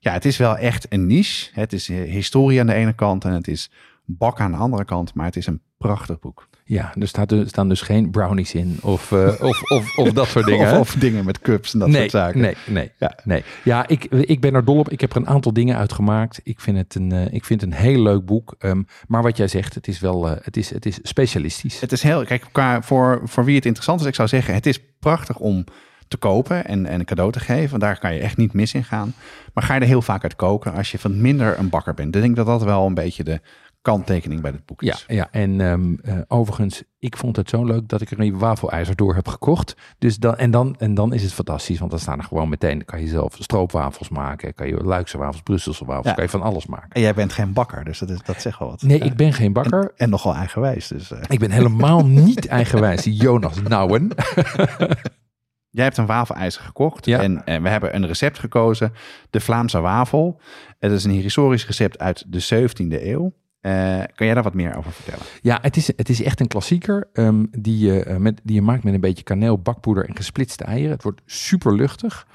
[0.00, 1.50] ja, het is wel echt een niche.
[1.52, 3.70] Het is eh, historie aan de ene kant en het is
[4.04, 6.47] bak aan de andere kant, maar het is een prachtig boek.
[6.68, 10.28] Ja, er, staat, er staan dus geen brownies in of, eh, of, of, of dat
[10.28, 10.72] soort dingen.
[10.72, 12.40] Of, of dingen met cups en dat nee, soort zaken.
[12.40, 13.18] Nee, nee, Ja.
[13.24, 13.44] nee.
[13.64, 14.90] Ja, ik, ik ben er dol op.
[14.90, 16.40] Ik heb er een aantal dingen uitgemaakt.
[16.42, 18.54] Ik vind het een, eh, ik vind het een heel leuk boek.
[18.58, 21.80] Ehm, maar wat jij zegt, het is wel eh, het is, het is specialistisch.
[21.80, 24.66] Het is heel, kijk, qua, voor, voor wie het interessant is, ik zou zeggen, het
[24.66, 25.64] is prachtig om
[26.08, 27.78] te kopen en, en een cadeau te geven.
[27.78, 29.14] Daar kan je echt niet mis in gaan.
[29.54, 32.12] Maar ga je er heel vaak uit koken als je van minder een bakker bent.
[32.12, 33.40] Dan denk ik dat dat wel een beetje de
[33.82, 35.04] kanttekening bij dit boek Ja, is.
[35.08, 38.96] ja, en ehm, eh, overigens, ik vond het zo leuk dat ik er een wafelijzer
[38.96, 39.76] door heb gekocht.
[39.98, 42.84] Dus dan, en, dan, en dan is het fantastisch, want dan staan er gewoon meteen,
[42.84, 46.12] kan je zelf stroopwafels maken, kan je Luikse wafels, Brusselse wafels, Ja.
[46.12, 46.90] kan je van alles maken.
[46.90, 48.82] En jij bent geen bakker, dus dat, is, dat zegt wel wat.
[48.82, 49.04] Nee, Ja.
[49.04, 49.82] ik ben geen bakker.
[49.82, 50.88] En, en nogal eigenwijs.
[50.88, 51.18] Dus, eh.
[51.28, 54.08] Ik ben helemaal niet eigenwijs, die Jonas Nouwen.
[55.70, 57.20] Jij hebt een wafelijzer gekocht Ja.
[57.22, 58.92] en, en we hebben een recept gekozen.
[59.30, 60.40] De Vlaamse wafel.
[60.78, 63.32] Het is een historisch recept uit de 17e eeuw.
[63.60, 65.24] Eh, kan jij daar wat meer over vertellen?
[65.42, 68.62] Ja, het is, het is echt een klassieker ehm, die, je, eh, met, die je
[68.62, 70.92] maakt met een beetje kaneel, bakpoeder en gesplitste eieren.
[70.92, 72.26] Het wordt super luchtig.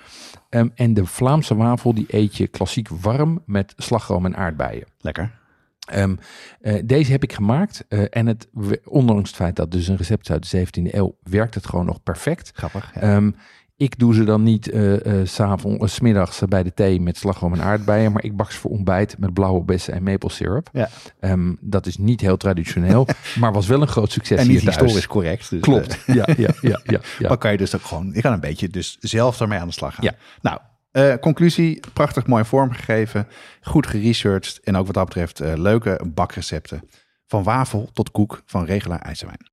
[0.49, 4.85] Ehm, en de Vlaamse wafel die eet je klassiek warm met slagroom en aardbeien.
[4.99, 5.41] Lekker.
[5.83, 6.15] Ehm,
[6.61, 8.47] eh, deze heb ik gemaakt en het,
[8.85, 11.65] ondanks het feit dat het dus een recept is uit de 17e eeuw, werkt het
[11.65, 12.51] gewoon nog perfect.
[12.53, 12.91] Grappig.
[12.93, 13.31] Ja.
[13.77, 17.01] Ik doe ze dan niet eh eh, s'avonds, eh, 's middags eh, bij de thee
[17.01, 20.29] met slagroom en aardbeien, maar ik bak ze voor ontbijt met blauwe bessen en maple
[20.29, 20.69] syrup.
[20.73, 20.89] Ja.
[21.19, 23.07] Ehm, dat is niet heel traditioneel,
[23.39, 24.75] maar was wel een groot succes en hier niet thuis.
[24.75, 25.49] historisch correct.
[25.49, 25.99] Dus, Klopt.
[26.05, 27.27] Ja, ja, ja, ja, ja.
[27.27, 29.73] Dan kan je dus ook gewoon, je kan een beetje dus zelf ermee aan de
[29.73, 30.05] slag gaan.
[30.05, 30.15] Ja.
[30.41, 33.27] Nou, conclusie, prachtig mooi vormgegeven,
[33.61, 36.89] goed geresearched en ook wat dat betreft leuke bakrecepten.
[37.27, 39.51] Van wafel tot koek van Regelaar IJzerwijn.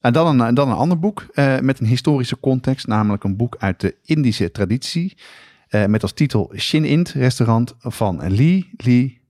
[0.00, 3.56] En dan een, dan een ander boek eh, met een historische context, namelijk een boek
[3.58, 5.16] uit de Indische traditie.
[5.68, 9.20] eh, met als titel Shin Int restaurant van Lee, Lee,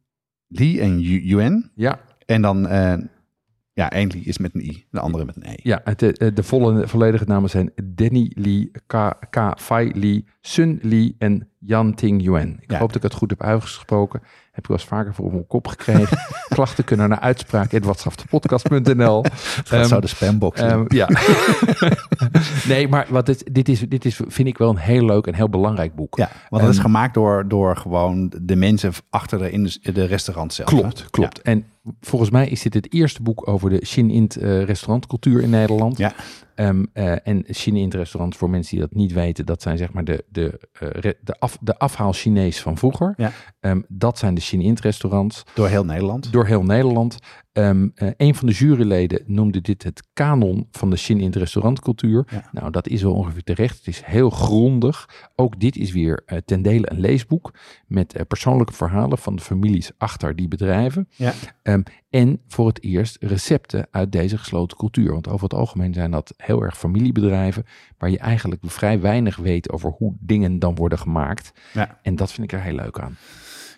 [0.47, 1.71] Lee en Yu- Yuan.
[1.75, 2.95] ja, En dan, eh,
[3.73, 5.55] ja, één Lee is met een I, de andere met een E.
[5.63, 9.13] ja het, eh, de volle, volledige namen zijn Denny Lee, K.
[9.31, 9.61] K.
[9.61, 12.57] Fai Lee, Sun Lee en Yan Ting Yuan.
[12.61, 12.79] Ik Ja.
[12.79, 14.21] hoop dat ik het goed heb uitgesproken.
[14.51, 16.19] Heb ik wel eens vaker voor mijn kop gekregen.
[16.49, 19.23] Klachten kunnen naar uitspraak.watsaftepodcast.nl
[19.71, 20.87] Dat zou de spambox zijn.
[20.89, 21.09] Ehm, ja.
[22.69, 25.35] nee, maar wat dit, dit, is, dit is, vind ik wel een heel leuk en
[25.35, 26.17] heel belangrijk boek.
[26.17, 30.05] Ja, want het is Ehm, gemaakt door, door gewoon de mensen achter de, in de,
[30.05, 30.71] restaurant zelf.
[30.71, 30.77] hè?
[30.79, 31.43] Klopt, klopt.
[31.43, 31.65] En
[32.01, 35.99] volgens mij is dit het eerste boek over de Shin-Int eh, restaurantcultuur in Nederland.
[35.99, 36.13] Ja.
[36.61, 39.93] Ehm, eh, en Chine in restaurants, voor mensen die dat niet weten, dat zijn zeg
[39.93, 43.15] maar de, de, eh, de, af, de afhaal Chinees van vroeger.
[43.17, 43.33] Ja.
[43.61, 46.33] Ehm, dat zijn de Chine in restaurants Door heel Nederland.
[46.33, 47.19] door heel Nederland.
[47.53, 52.27] Ehm eh, een van de juryleden noemde dit het kanon van de Chine in restaurantcultuur.
[52.31, 52.49] Ja.
[52.53, 53.77] Nou, dat is wel ongeveer terecht.
[53.77, 55.29] Het is heel grondig.
[55.37, 57.55] Ook dit is weer eh, ten dele een leesboek
[57.87, 61.09] met eh, persoonlijke verhalen van de families achter die bedrijven.
[61.11, 61.33] Ja.
[61.63, 65.13] Ehm, en voor het eerst recepten uit deze gesloten cultuur.
[65.13, 67.65] Want over het algemeen zijn dat heel erg familiebedrijven
[67.99, 71.53] waar je eigenlijk vrij weinig weet over hoe dingen dan worden gemaakt.
[71.73, 71.99] Ja.
[72.03, 73.17] En dat vind ik er heel leuk aan.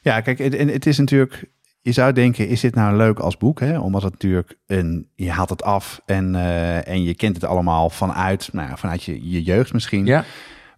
[0.02, 1.50] Ja, kijk, en het is natuurlijk.
[1.84, 3.60] Je zou denken, is dit nou leuk als boek?
[3.60, 3.78] Hè?
[3.78, 5.08] Omdat het natuurlijk een.
[5.14, 9.02] Je haalt het af en, eh, en je kent het allemaal vanuit, nou, ja, vanuit
[9.02, 10.06] je, je jeugd misschien.
[10.06, 10.24] Ja,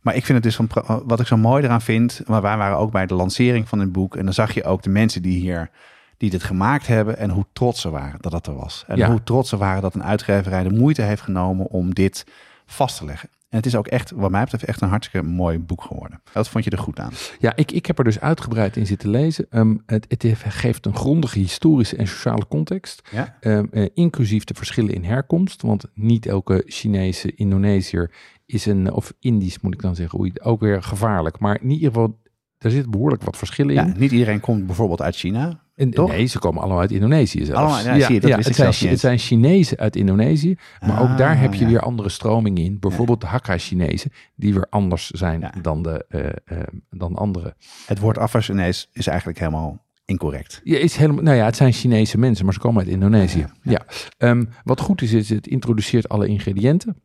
[0.01, 2.21] Maar ik vind het dus van, wat ik zo mooi eraan vind.
[2.27, 4.17] Maar wij waren ook bij de lancering van het boek.
[4.17, 5.71] En dan zag je ook de mensen die hier.
[6.17, 7.19] die dit gemaakt hebben.
[7.19, 8.85] en hoe trots ze waren dat dat er was.
[8.87, 9.11] En Ja.
[9.11, 12.27] hoe trots ze waren dat een uitgeverij de moeite heeft genomen om dit
[12.67, 13.29] vast te leggen.
[13.55, 16.21] En het is ook echt, wat mij betreft, echt een hartstikke mooi boek geworden.
[16.33, 17.13] Dat vond je er goed aan.
[17.39, 19.47] Ja, ik, ik heb er dus uitgebreid in zitten lezen.
[19.51, 23.37] Ehm, het, het geeft een grondige historische en sociale context, Ja?
[23.41, 25.63] ehm, eh, inclusief de verschillen in herkomst.
[25.63, 28.11] Want niet elke Chinese Indonesiër
[28.47, 31.39] is een, of Indisch moet ik dan zeggen, oei, ook weer gevaarlijk.
[31.39, 32.19] Maar in ieder geval,
[32.59, 33.95] er zit behoorlijk wat verschillen ja, in.
[33.99, 35.64] niet iedereen komt bijvoorbeeld uit China.
[35.91, 36.11] Toch?
[36.11, 37.61] Nee, ze komen allemaal uit Indonesië zelfs.
[37.61, 40.57] Allemaal, ja, zie je, dat het, zijn, het zijn Chinezen uit Indonesië,
[40.87, 41.67] maar ook daar Ah, heb je ja.
[41.71, 42.79] weer andere stromingen in.
[42.81, 45.53] Bijvoorbeeld de Hakka-Chinezen, die weer anders zijn Ja.
[45.63, 46.27] dan, de, eh,
[46.59, 47.55] eh, dan andere.
[47.87, 50.61] Het woord afwas-Chinees is eigenlijk helemaal incorrect.
[50.65, 53.39] Ja, is helemaal, nou ja, het zijn Chinese mensen, maar ze komen uit Indonesië.
[53.39, 53.85] Ja, Ja,
[54.19, 56.97] Ehm, wat goed is, is het introduceert alle ingrediënten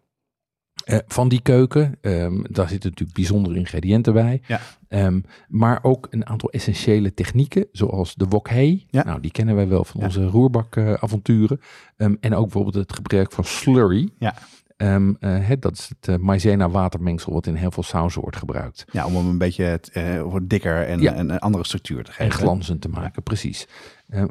[0.85, 1.95] eh, van die keuken.
[2.01, 4.41] Ehm, daar zitten natuurlijk bijzondere ingrediënten bij.
[4.47, 4.61] Ja.
[4.87, 8.85] Ehm, maar ook een aantal essentiële technieken, zoals de wok hei.
[8.89, 9.03] Ja.
[9.03, 10.05] Nou, die kennen wij wel van Ja.
[10.05, 11.59] onze roerbakavonturen.
[11.97, 14.09] Ehm, en ook bijvoorbeeld het gebruik van slurry.
[14.19, 14.35] Ja.
[14.79, 18.37] Ehm, eh, het, dat is het eh, maïzena watermengsel wat in heel veel sauzen wordt
[18.37, 18.85] gebruikt.
[18.91, 21.15] Ja, om hem een beetje het, eh, wat dikker en Ja.
[21.17, 22.25] een, een andere structuur te geven.
[22.25, 23.67] En glanzend te maken, precies.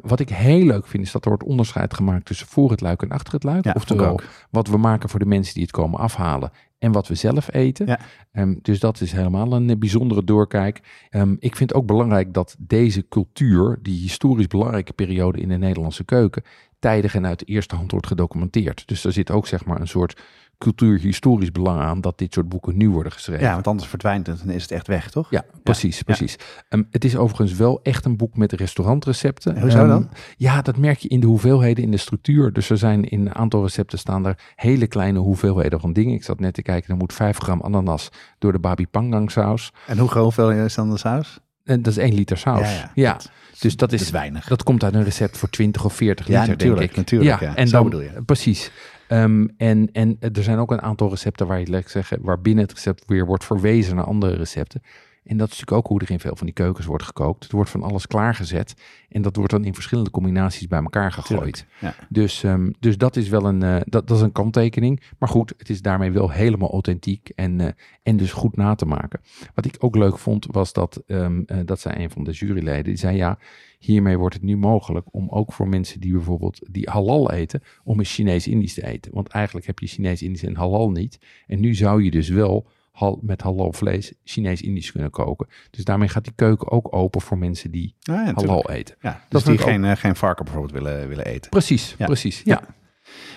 [0.01, 3.01] Wat ik heel leuk vind, is dat er wordt onderscheid gemaakt tussen voor het luik
[3.01, 3.63] en achter het luik.
[3.65, 7.15] Ja, Oftewel, wat we maken voor de mensen die het komen afhalen en wat we
[7.15, 7.85] zelf eten.
[7.87, 7.99] Ja.
[8.31, 10.81] Ehm, dus dat is helemaal een bijzondere doorkijk.
[11.09, 16.03] Ehm, ik vind ook belangrijk dat deze cultuur, die historisch belangrijke periode in de Nederlandse
[16.03, 16.43] keuken,
[16.79, 18.87] tijdig en uit de eerste hand wordt gedocumenteerd.
[18.87, 20.21] Dus er zit ook zeg maar een soort
[20.57, 23.43] cultuurhistorisch belang aan dat dit soort boeken nu worden geschreven.
[23.43, 25.29] Ja, want anders verdwijnt het en is het echt weg, toch?
[25.29, 26.35] Ja, precies, precies.
[26.69, 29.55] Ehm, het is overigens wel echt een boek met restaurantrecepten.
[29.55, 30.09] En hoezo Ehm, dan?
[30.37, 32.53] Ja, dat merk je in de hoeveelheden in de structuur.
[32.53, 36.13] Dus er zijn in een aantal recepten staan er hele kleine hoeveelheden van dingen.
[36.13, 39.73] Ik zat net te kijken, er moet 5 gram ananas door de babi pangang saus.
[39.87, 41.39] En hoe groot veel is dan de saus?
[41.69, 42.81] En dat is 1 liter saus.
[42.95, 43.19] Ja,
[43.59, 44.47] dus dat Dat is, is weinig.
[44.47, 46.97] dat komt uit een recept voor 20 of 40 Ja, liter, natuurlijk, denk ik.
[46.97, 47.55] natuurlijk, ja.
[47.55, 48.21] en Zo dan, bedoel je.
[48.25, 48.71] Precies.
[49.07, 52.63] Ehm, en, en er zijn ook een aantal recepten waar je lekker zeggen, waar binnen
[52.63, 54.81] het recept weer wordt verwezen naar andere recepten.
[55.29, 57.49] En dat is natuurlijk ook hoe er in veel van die keukens wordt gekookt.
[57.49, 58.73] Er wordt van alles klaargezet
[59.09, 61.65] en dat wordt dan in verschillende combinaties bij elkaar gegooid.
[61.81, 61.95] Ja.
[62.09, 65.01] Dus, ehm, dus dat is wel een, eh, dat, dat is een kanttekening.
[65.19, 67.67] Maar goed, het is daarmee wel helemaal authentiek en, eh,
[68.03, 69.21] en dus goed na te maken.
[69.55, 72.83] Wat ik ook leuk vond, was dat, ehm, eh, dat zei een van de juryleden,
[72.83, 73.37] die zei ja,
[73.79, 77.99] hiermee wordt het nu mogelijk om ook voor mensen die bijvoorbeeld die halal eten, om
[77.99, 79.13] eens Chinees-Indisch te eten.
[79.13, 81.19] Want eigenlijk heb je Chinees-Indisch en halal niet.
[81.47, 82.67] En nu zou je dus wel
[82.99, 85.47] hal, met halal vlees Chinees-Indisch kunnen koken.
[85.71, 88.95] Dus daarmee gaat die keuken ook open voor mensen die ja, halal eten.
[89.01, 91.49] Ja, dus Dat die geen, eh, geen varken bijvoorbeeld willen, willen eten.
[91.49, 92.05] Precies, Ja.
[92.05, 92.41] precies.
[92.43, 92.61] Ja.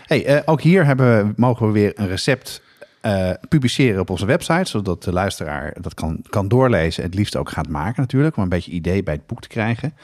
[0.07, 2.62] Hey, eh, ook hier hebben we, mogen we weer een recept
[3.01, 7.37] eh, publiceren op onze website, zodat de luisteraar dat kan, kan doorlezen en het liefst
[7.37, 9.94] ook gaat maken natuurlijk, om een beetje idee bij het boek te krijgen.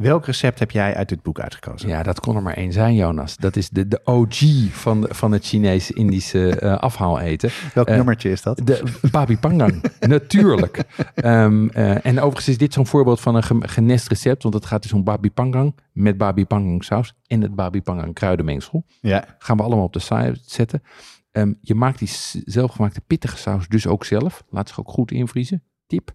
[0.00, 1.88] Welk recept heb jij uit dit boek uitgekozen?
[1.88, 3.36] Ja, dat kon er maar één zijn, Jonas.
[3.36, 4.38] Dat is de, de OG
[4.70, 7.50] van, de- van het Chinese-Indische eh afhaal eten.
[7.74, 8.60] Welk Eh, nummertje is dat?
[8.64, 10.82] De babi pangang, natuurlijk.
[11.14, 14.66] Ehm, eh, en overigens is dit zo'n voorbeeld van een ge- genest recept, want het
[14.66, 18.84] gaat dus om babi pangang met babi pangang saus en het babi pangang kruidenmengsel.
[19.00, 20.82] Ja, Gaan we allemaal op de site zetten.
[21.30, 22.10] Ehm, je maakt die
[22.44, 24.42] zelfgemaakte pittige saus dus ook zelf.
[24.50, 25.62] Laat zich ook goed invriezen.
[25.86, 26.12] Tip.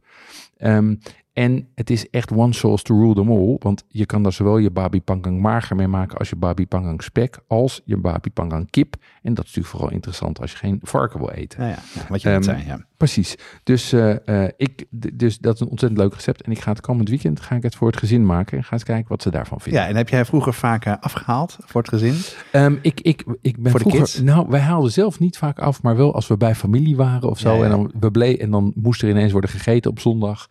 [0.65, 0.95] Ehm,
[1.34, 3.56] en het is echt one sauce to rule them all.
[3.60, 7.04] Want je kan daar zowel je babi pangang mager mee maken als je babi pangang
[7.04, 7.39] spek.
[7.47, 8.95] Als je babi pangang kip.
[9.21, 11.63] En dat is natuurlijk vooral interessant als je geen varken wil eten.
[11.63, 11.78] ja, ja.
[11.93, 12.63] ja, wat je zei.
[12.65, 12.80] Ja.
[12.97, 13.36] Precies.
[13.63, 16.41] Dus, eh, eh, ik, dus dat is een ontzettend leuk recept.
[16.41, 18.58] En ik ga het komend weekend ga ik het voor het gezin maken.
[18.58, 19.82] En ga eens kijken wat ze daarvan vinden.
[19.82, 22.15] ja, en heb jij vroeger vaak eh, afgehaald voor het gezin?
[22.51, 24.21] Ehm, ik, ik, ik ben Voor de vroeger, kids?
[24.21, 27.39] nou, wij haalden zelf niet vaak af, maar wel als we bij familie waren of
[27.39, 27.56] zo.
[27.58, 27.63] Ja.
[27.63, 30.47] En dan we ble- en dan moest er ineens worden gegeten op zondag.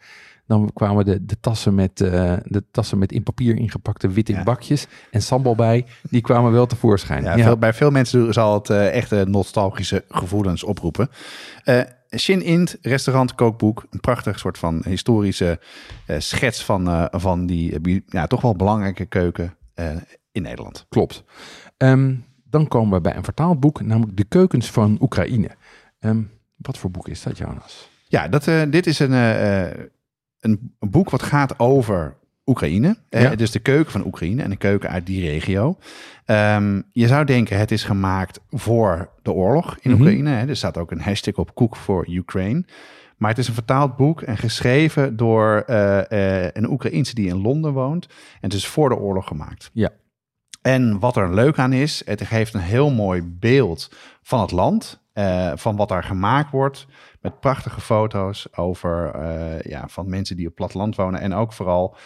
[0.47, 4.43] Dan kwamen de, de, tassen met, eh, de tassen met in papier ingepakte witte Ja.
[4.43, 5.87] bakjes en sambal bij.
[6.11, 7.23] Die kwamen wel tevoorschijn.
[7.23, 11.09] Ja, Ja, Veel, bij veel mensen zal het eh, echte nostalgische gevoelens oproepen.
[11.65, 11.81] Eh
[12.17, 13.87] Shin Int, restaurant, kookboek.
[13.91, 15.61] Een prachtig soort van historische
[16.19, 19.57] schets van, van die ja, toch wel belangrijke keuken
[20.33, 20.87] in Nederland.
[20.89, 21.25] Klopt.
[21.77, 22.15] Ehm,
[22.45, 25.51] dan komen we bij een vertaald boek, namelijk De Keukens van Oekraïne.
[26.01, 26.23] Ehm,
[26.57, 27.89] wat voor boek is dat, Jonas?
[28.09, 29.13] Ja, dat, dit is een,
[30.45, 32.97] een, een boek wat gaat over Oekraïne.
[33.09, 33.31] Eh.
[33.37, 35.79] Dus de keuken van Oekraïne en de keuken uit die regio.
[36.25, 40.01] Ehm, je zou denken, het is gemaakt voor de oorlog in Mhm.
[40.01, 40.31] Oekraïne.
[40.31, 40.47] Hè.
[40.47, 42.65] Er staat ook een hashtag op Cook for Ukraine.
[43.17, 47.41] Maar het is een vertaald boek en geschreven door eh, eh, een Oekraïense die in
[47.43, 48.07] Londen woont.
[48.07, 49.71] En het is voor de oorlog gemaakt.
[49.73, 49.91] Ja.
[50.63, 53.91] En wat er leuk aan is, het geeft een heel mooi beeld
[54.23, 55.03] van het land.
[55.15, 56.87] Eh, van wat daar gemaakt wordt.
[57.21, 61.21] Met prachtige foto's over eh, ja, van mensen die op platteland wonen.
[61.21, 61.97] En ook vooral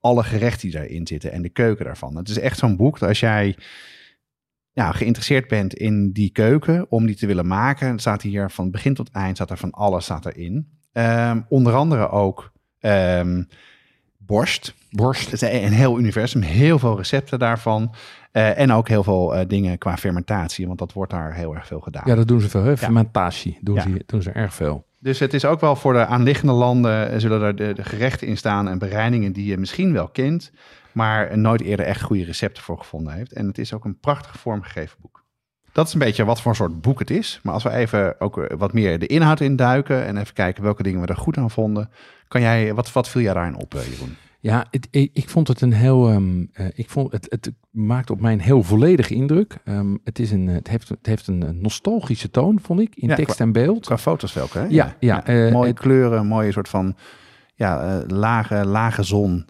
[0.00, 2.16] alle gerechten die daarin zitten en de keuken daarvan.
[2.16, 3.56] Het is echt zo'n boek dat als jij
[4.72, 8.94] ja, geïnteresseerd bent in die keuken, om die te willen maken, staat hier van begin
[8.94, 10.78] tot eind, staat er van alles staat erin.
[10.92, 13.42] Ehm, onder andere ook ehm,
[14.18, 14.74] borst.
[14.90, 15.30] Borst.
[15.30, 17.94] Het is een heel universum, heel veel recepten daarvan.
[18.30, 21.66] Eh, en ook heel veel eh, dingen qua fermentatie, want dat wordt daar heel erg
[21.66, 22.02] veel gedaan.
[22.06, 22.62] Ja, dat doen ze veel.
[22.64, 22.76] Hè?
[22.76, 23.80] Fermentatie doen, Ja.
[23.82, 24.84] ze, doen ze erg veel.
[24.98, 28.26] Dus het is ook wel voor de aanliggende landen, eh, zullen er de, de gerechten
[28.26, 30.52] in staan en bereidingen die je misschien wel kent,
[30.92, 33.32] maar nooit eerder echt goede recepten voor gevonden heeft.
[33.32, 35.24] En het is ook een prachtig vormgegeven boek.
[35.72, 37.40] Dat is een beetje wat voor soort boek het is.
[37.42, 41.00] Maar als we even ook wat meer de inhoud induiken en even kijken welke dingen
[41.00, 41.90] we er goed aan vonden,
[42.28, 44.16] kan jij, wat, wat viel jij daarin op, Jeroen?
[44.42, 46.08] Ja, het, ik, ik vond het een heel.
[46.08, 49.58] ehm, eh, ik vond het, het maakt op mij een heel volledige indruk.
[49.64, 53.14] Ehm, het, is een, het, heeft, het heeft een nostalgische toon, vond ik, in Ja,
[53.14, 53.86] tekst en beeld.
[53.86, 54.66] Qua foto's welke, hè?
[54.68, 56.96] Ja, ja, eh, mooie het- kleuren, mooie soort van
[57.54, 59.46] ja, eh, lage, lage zon.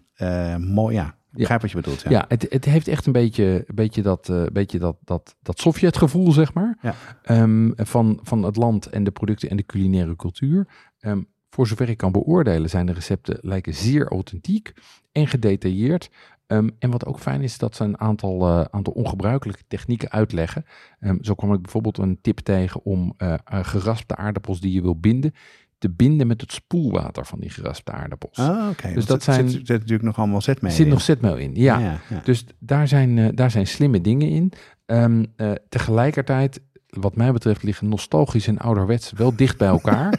[0.59, 1.19] Mooi, ja.
[1.33, 2.03] Ik begrijp wat je bedoelt.
[2.03, 2.11] Ja.
[2.11, 6.33] Ja, het, het heeft echt een beetje, een beetje, dat, beetje dat, dat, dat Sovjet-gevoel,
[6.33, 6.79] zeg maar.
[7.23, 10.67] Ehm, van, van het land en de producten en de culinaire cultuur.
[11.51, 14.73] Voor zover ik kan beoordelen, zijn de recepten lijken zeer authentiek
[15.13, 16.11] en gedetailleerd.
[16.47, 20.65] Ehm, en wat ook fijn is, dat ze een aantal, eh, aantal ongebruikelijke technieken uitleggen.
[21.01, 24.83] Ehm, zo kwam ik bijvoorbeeld een tip tegen om eh, eh, geraspte aardappels die je
[24.83, 25.35] wil binden,
[25.79, 28.39] te binden met het spoelwater van die geraspte aardappels.
[28.39, 28.93] Ah, oké.
[28.93, 30.71] Dus dat er zijn- Zit, zit natuurlijk nog allemaal zet mee.
[30.71, 31.79] er zit nog zetmeel in, ja.
[31.79, 32.21] ja, ja.
[32.25, 34.53] Dus daar zijn, daar zijn slimme dingen in.
[34.87, 40.15] Ehm, eh, tegelijkertijd, wat mij betreft, liggen nostalgisch en ouderwets wel dicht bij elkaar.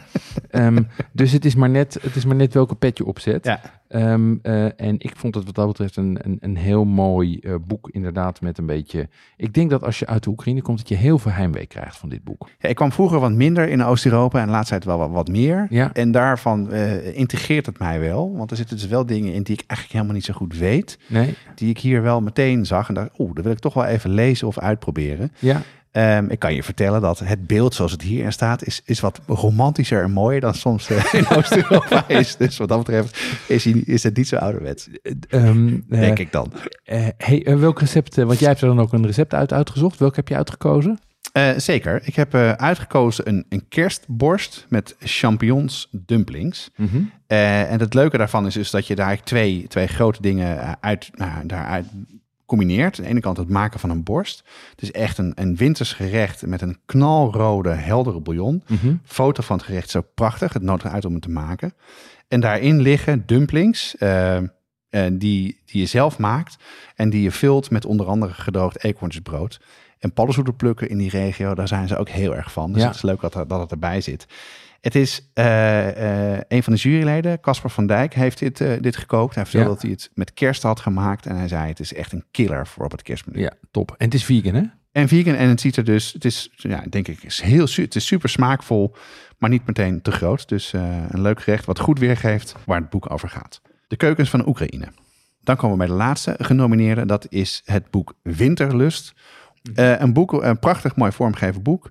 [0.50, 0.82] Ehm,
[1.12, 3.44] dus het is, maar net, het is maar net welke pet je opzet.
[3.44, 3.60] Ja.
[3.88, 7.54] Ehm, eh, en ik vond het wat dat betreft een, een, een heel mooi eh,
[7.66, 9.08] boek, inderdaad, met een beetje...
[9.36, 11.96] Ik denk dat als je uit de Oekraïne komt, dat je heel veel heimwee krijgt
[11.96, 12.48] van dit boek.
[12.58, 15.66] Ja, ik kwam vroeger wat minder in Oost-Europa en laatst tijd wel wat, wat meer.
[15.70, 15.92] Ja.
[15.92, 18.36] En daarvan eh, integreert het mij wel.
[18.36, 20.98] Want er zitten dus wel dingen in die ik eigenlijk helemaal niet zo goed weet.
[21.06, 21.34] Nee?
[21.54, 24.10] Die ik hier wel meteen zag en dacht, oeh, dat wil ik toch wel even
[24.10, 25.32] lezen of uitproberen.
[25.38, 25.62] Ja?
[25.92, 29.20] Ehm, ik kan je vertellen dat het beeld zoals het hierin staat, is, is wat
[29.26, 32.36] romantischer en mooier dan soms eh, in Oost-Europa is.
[32.36, 34.88] Dus wat dat betreft is, hij, is het niet zo ouderwets,
[35.28, 36.52] Ehm, eh, denk ik dan.
[36.84, 39.52] eh, hey, eh, welk recept, eh, want jij hebt er dan ook een recept uit
[39.52, 39.98] uitgezocht.
[39.98, 40.98] Welk heb je uitgekozen?
[41.32, 42.00] Eh, zeker.
[42.04, 46.70] Ik heb eh, uitgekozen een, een kerstborst met champignons dumplings.
[47.26, 50.72] Eh, en het leuke daarvan is dus dat je daar twee, twee grote dingen eh,
[50.80, 51.86] uit, nou, daaruit
[52.56, 52.96] combineert.
[52.98, 54.44] Aan de ene kant het maken van een borst.
[54.70, 58.62] Het is echt een, een winters gerecht met een knalrode, heldere bouillon.
[58.68, 58.94] Mhm.
[59.04, 60.52] Foto van het gerecht is ook prachtig.
[60.52, 61.74] Het nodigt uit om het te maken.
[62.28, 64.38] En daarin liggen dumplings eh,
[65.12, 66.56] die, die je zelf maakt.
[66.94, 69.60] En die je vult met onder andere gedroogd eekhoornsbrood.
[69.98, 72.72] En paddenstoelen plukken in die regio, daar zijn ze ook heel erg van.
[72.72, 72.86] Dus Ja.
[72.86, 74.26] het is leuk dat, er- dat het erbij zit.
[74.82, 78.96] Het is eh, eh, een van de juryleden, Casper van Dijk, heeft dit, eh, dit
[78.96, 79.34] gekookt.
[79.34, 79.74] Hij vertelde Ja.
[79.74, 81.26] dat hij het met kerst had gemaakt.
[81.26, 83.40] En hij zei, het is echt een killer voor op het kerstmenu.
[83.40, 83.94] Ja, top.
[83.98, 84.62] En het is vegan, hè?
[84.92, 87.94] En vegan, en het ziet er dus, het is, ja, denk ik, is heel, het
[87.94, 88.94] is super smaakvol,
[89.38, 90.48] maar niet meteen te groot.
[90.48, 93.60] Dus een leuk gerecht wat goed weergeeft waar het boek over gaat.
[93.88, 94.88] De keukens van Oekraïne.
[95.40, 97.06] Dan komen we bij de laatste genomineerde.
[97.06, 99.12] Dat is het boek Winterlust.
[99.74, 101.90] Eh, een boek, een prachtig mooi vormgegeven boek,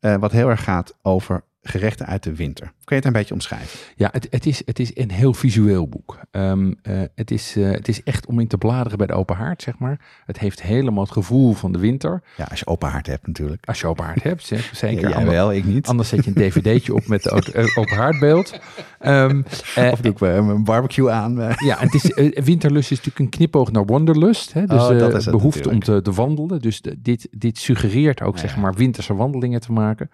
[0.00, 2.64] wat heel erg gaat over gerechten uit de winter.
[2.66, 3.78] Kun je het een beetje omschrijven?
[3.96, 6.18] Ja, het, het, is, het is een heel visueel boek.
[6.30, 9.36] Ehm, eh, het, is, eh, het is echt om in te bladeren bij de open
[9.36, 10.00] haard, zeg maar.
[10.26, 12.22] Het heeft helemaal het gevoel van de winter.
[12.36, 13.66] Ja, als je open haard hebt natuurlijk.
[13.66, 15.08] Als je open haard hebt, zeg, zeker.
[15.08, 15.86] Ja, Ander- wel, ik niet.
[15.86, 18.58] Anders zet je een dvd'tje op met de eh, open haardbeeld.
[18.98, 19.42] Ehm,
[19.74, 21.34] eh, Of doe ik mijn barbecue aan.
[21.64, 22.10] ja, het is,
[22.44, 24.52] Winterlust is natuurlijk een knipoog naar Wanderlust.
[24.52, 24.66] Hè?
[24.66, 26.60] Dus Oh, dat is het behoefte om te, te wandelen.
[26.60, 30.10] Dus de- dit, dit suggereert ook, Ja, zeg maar, winterse wandelingen te maken.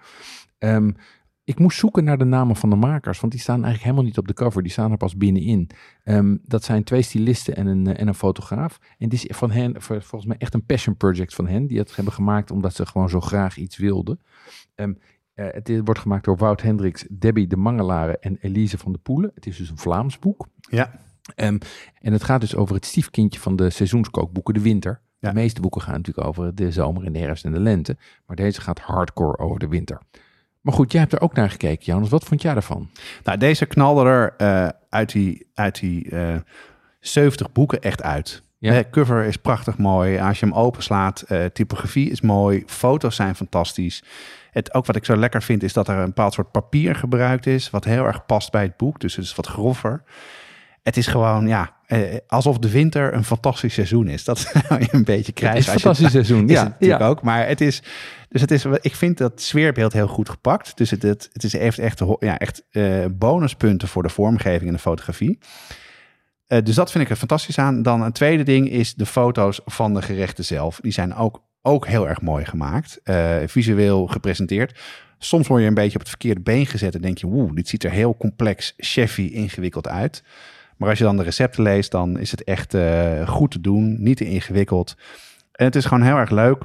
[0.58, 0.90] Ehm,
[1.48, 4.18] ik moest zoeken naar de namen van de makers, want die staan eigenlijk helemaal niet
[4.18, 4.62] op de cover.
[4.62, 5.70] Die staan er pas binnenin.
[6.04, 8.78] Ehm, dat zijn twee stylisten en een, en een fotograaf.
[8.98, 11.66] En dit is van hen, volgens mij echt een passion project van hen.
[11.66, 14.20] Die het hebben gemaakt omdat ze gewoon zo graag iets wilden.
[14.74, 14.98] Um,
[15.34, 19.30] het wordt gemaakt door Wout Hendricks, Debbie de Mangelaren en Elise van de Poelen.
[19.34, 20.48] Het is dus een Vlaams boek.
[20.60, 21.00] Ja.
[21.36, 21.58] Um,
[22.00, 25.00] en het gaat dus over het stiefkindje van de seizoenskookboeken, de winter.
[25.18, 27.96] De meeste boeken gaan natuurlijk over de zomer en de herfst en de lente.
[28.26, 30.00] Maar deze gaat hardcore over de winter.
[30.60, 32.08] Maar goed, jij hebt er ook naar gekeken, Janus.
[32.08, 32.90] Wat vond jij ervan?
[33.24, 36.40] Nou, deze knalde er uh, uit die, uit die uh, eh,
[37.00, 38.42] 70 boeken echt uit.
[38.58, 38.74] Ja.
[38.74, 40.18] De cover is prachtig mooi.
[40.18, 42.62] Als je hem openslaat, uh, typografie is mooi.
[42.66, 44.02] Foto's zijn fantastisch.
[44.50, 47.46] Het, ook wat ik zo lekker vind, is dat er een bepaald soort papier gebruikt
[47.46, 47.70] is.
[47.70, 49.00] Wat heel erg past bij het boek.
[49.00, 50.02] Dus het is wat grover
[50.88, 54.24] het is gewoon, ja, eh, alsof de winter een fantastisch seizoen is.
[54.24, 55.56] Dat je een beetje krijgt.
[55.56, 56.62] Het is een fantastisch seizoen, ja.
[56.62, 57.22] natuurlijk ook.
[57.22, 57.82] Maar het is,
[58.28, 60.76] dus het is, ik vind dat sfeerbeeld heel goed gepakt.
[60.76, 64.72] Dus het, het, het is echt, echt, ja, echt uh, bonuspunten voor de vormgeving en
[64.72, 65.38] de fotografie.
[66.48, 67.82] Uh, dus dat vind ik er fantastisch aan.
[67.82, 70.78] Dan een tweede ding is de foto's van de gerechten zelf.
[70.82, 73.00] Die zijn ook, ook heel erg mooi gemaakt.
[73.46, 74.80] Visueel gepresenteerd.
[75.18, 77.68] Soms word je een beetje op het verkeerde been gezet en denk je, woe, dit
[77.68, 80.22] ziet er heel complex, chefy, ingewikkeld uit.
[80.78, 84.02] Maar als je dan de recepten leest, dan is het echt uh, goed te doen,
[84.02, 84.96] niet te ingewikkeld.
[85.52, 86.62] En het is gewoon heel erg leuk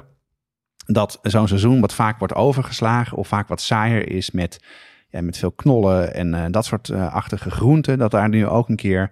[0.86, 4.64] dat zo'n seizoen wat vaak wordt overgeslagen of vaak wat saaier is met,
[5.08, 8.68] ja, met veel knollen en uh, dat soort uh, achtige groenten, dat daar nu ook
[8.68, 9.10] een keer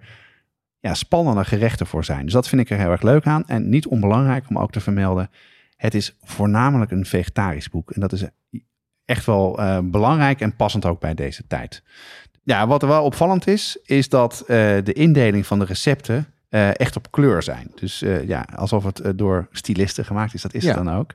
[0.79, 2.23] ja, spannende gerechten voor zijn.
[2.23, 3.43] Dus dat vind ik er heel erg leuk aan.
[3.47, 5.29] En niet onbelangrijk om ook te vermelden,
[5.75, 7.91] het is voornamelijk een vegetarisch boek.
[7.91, 8.25] En dat is
[9.05, 11.83] echt wel belangrijk en passend ook bij deze tijd.
[12.43, 14.47] Ja, wat er wel opvallend is, is dat uh,
[14.83, 17.71] de indeling van de recepten uh, echt op kleur zijn.
[17.75, 20.67] Dus uh, ja, alsof het door stylisten gemaakt is, dat is ja.
[20.67, 21.11] het dan ook.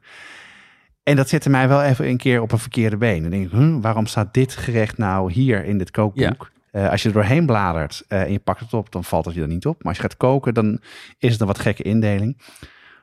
[1.02, 3.24] En dat zette mij wel even een keer op een verkeerde been.
[3.24, 6.50] En denk ik, hm, waarom staat dit gerecht nou hier in dit kookboek?
[6.72, 6.88] Ja.
[6.88, 9.48] als je er doorheen bladert en je pakt het op, dan valt het je er
[9.48, 9.76] niet op.
[9.76, 10.80] Maar als je gaat koken, dan
[11.18, 12.40] is het een wat gekke indeling.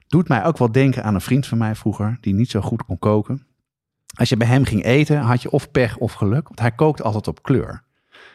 [0.08, 2.84] Doet mij ook wel denken aan een vriend van mij vroeger, die niet zo goed
[2.84, 3.48] kon koken.
[4.18, 7.02] Als je bij hem ging eten, had je of pech of geluk, want hij kookt
[7.02, 7.85] altijd op kleur.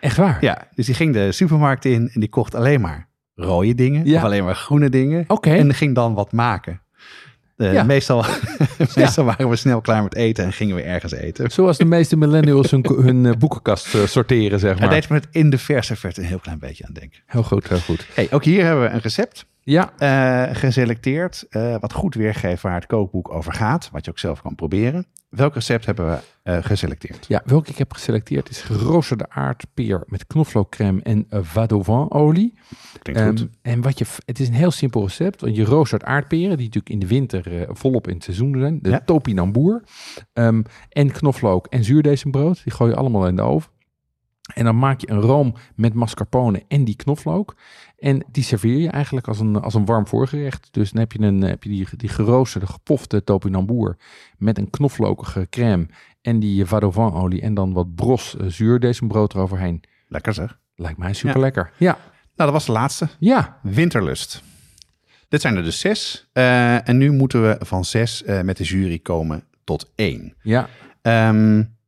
[0.00, 0.38] Echt waar?
[0.40, 4.16] Ja, dus die ging de supermarkt in en die kocht alleen maar rode dingen ja.
[4.16, 5.24] of alleen maar groene dingen.
[5.26, 5.50] Oké.
[5.50, 6.80] En ging dan wat maken.
[7.56, 7.82] Uh, ja.
[7.82, 8.24] Meestal,
[8.96, 11.50] meestal waren we snel klaar met eten en gingen we ergens eten.
[11.50, 14.88] Zoals de meeste millennials hun, hun uh, boekenkast uh, sorteren, zeg maar.
[14.88, 17.20] Hij deed me het in de verse verte een heel klein beetje aan denken.
[17.26, 18.06] Heel goed, heel goed.
[18.14, 19.92] Hey, ook hier hebben we een recept ja.
[20.52, 21.46] geselecteerd.
[21.80, 23.88] wat goed weergeeft waar het kookboek over gaat.
[23.92, 25.06] Wat je ook zelf kan proberen.
[25.30, 27.26] Welk recept hebben we uh, geselecteerd?
[27.28, 32.54] Ja, welke ik heb geselecteerd is geroosterde aardpeer met knoflookcrème en vadovin-olie.
[33.02, 33.48] Klinkt um, goed.
[33.62, 35.40] En wat je, het is een heel simpel recept.
[35.40, 38.78] Want je roostert aardperen, die natuurlijk in de winter volop in het seizoen zijn.
[38.82, 39.00] De ja.
[39.04, 39.82] topinambour.
[40.32, 42.62] Um, en knoflook en zuurdesembrood.
[42.64, 43.70] Die gooi je allemaal in de oven.
[44.54, 47.56] En dan maak je een room met mascarpone en die knoflook.
[47.98, 50.68] En die serveer je eigenlijk als een, als een warm voorgerecht.
[50.70, 53.96] Dus dan heb je, een, heb je die, die geroosterde, gepofte topinambour
[54.38, 55.86] met een knoflookige crème
[56.22, 59.82] en die vadovin-olie en dan wat bros uh, zuurdesembrood eroverheen.
[60.08, 60.58] Lekker zeg.
[60.74, 61.72] Lijkt mij super lekker.
[61.76, 61.98] Ja.
[62.36, 63.08] Nou, dat was de laatste.
[63.18, 63.58] Ja.
[63.62, 64.42] Winterlust.
[65.28, 66.28] Dit zijn er dus zes.
[66.32, 70.34] Uh, en nu moeten we van zes uh, met de jury komen tot één.
[70.42, 70.68] Ja.
[71.02, 71.78] Um,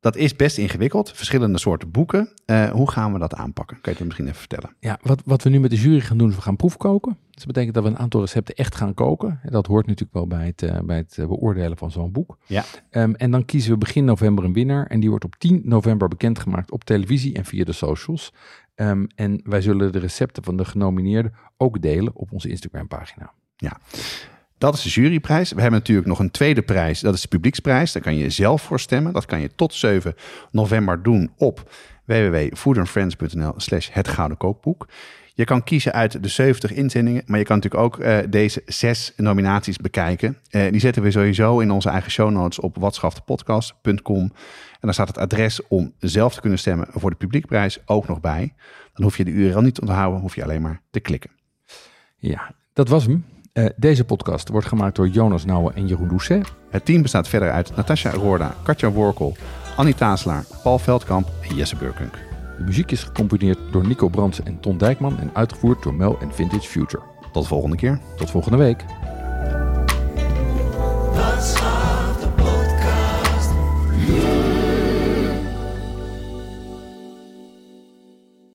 [0.00, 1.12] dat is best ingewikkeld.
[1.12, 2.28] Verschillende soorten boeken.
[2.46, 3.80] Uh, hoe gaan we dat aanpakken?
[3.80, 4.74] Kan je het misschien even vertellen?
[4.78, 7.16] Ja, wat, wat we nu met de jury gaan doen, is we gaan proefkoken.
[7.30, 9.40] Dus dat betekent dat we een aantal recepten echt gaan koken.
[9.42, 12.38] En dat hoort natuurlijk wel bij het, uh, bij het eh, beoordelen van zo'n boek.
[12.46, 12.64] Ja.
[12.90, 14.86] Um, en dan kiezen we begin november een winnaar.
[14.86, 18.32] En die wordt op 10 november bekendgemaakt op televisie en via de socials.
[18.74, 23.32] Um, en wij zullen de recepten van de genomineerden ook delen op onze Instagram pagina.
[23.56, 23.80] Ja.
[24.60, 25.52] Dat is de juryprijs.
[25.52, 27.00] We hebben natuurlijk nog een tweede prijs.
[27.00, 27.92] Dat is de publieksprijs.
[27.92, 29.12] Daar kan je zelf voor stemmen.
[29.12, 30.14] Dat kan je tot 7
[30.50, 31.70] november doen op
[32.04, 34.88] www.foodandfriends.nl slash het gouden kookboek.
[35.34, 39.12] Je kan kiezen uit de 70 inzendingen, maar je kan natuurlijk ook uh, deze zes
[39.16, 40.36] nominaties bekijken.
[40.50, 44.20] Uh, die zetten we sowieso in onze eigen show notes op watschaftepodcast.com.
[44.20, 44.32] En
[44.80, 48.54] daar staat het adres om zelf te kunnen stemmen voor de publiekprijs ook nog bij.
[48.94, 51.30] Dan hoef je de URL niet te onthouden, hoef je alleen maar te klikken.
[52.16, 53.24] Ja, dat was hem.
[53.52, 56.52] Uh, deze podcast wordt gemaakt door Jonas Nouwen en Jeroen Doucet.
[56.70, 59.36] Het team bestaat verder uit Natasja Roorda, Katja Workel,
[59.76, 62.12] Annie Taaslaar, Paul Veldkamp en Jesse Burkunk.
[62.58, 66.34] De muziek is gecomponeerd door Nico Brands en Ton Dijkman en uitgevoerd door Mel en
[66.34, 67.02] Vintage Future.
[67.32, 68.00] Tot de volgende keer.
[68.16, 68.84] Tot volgende week.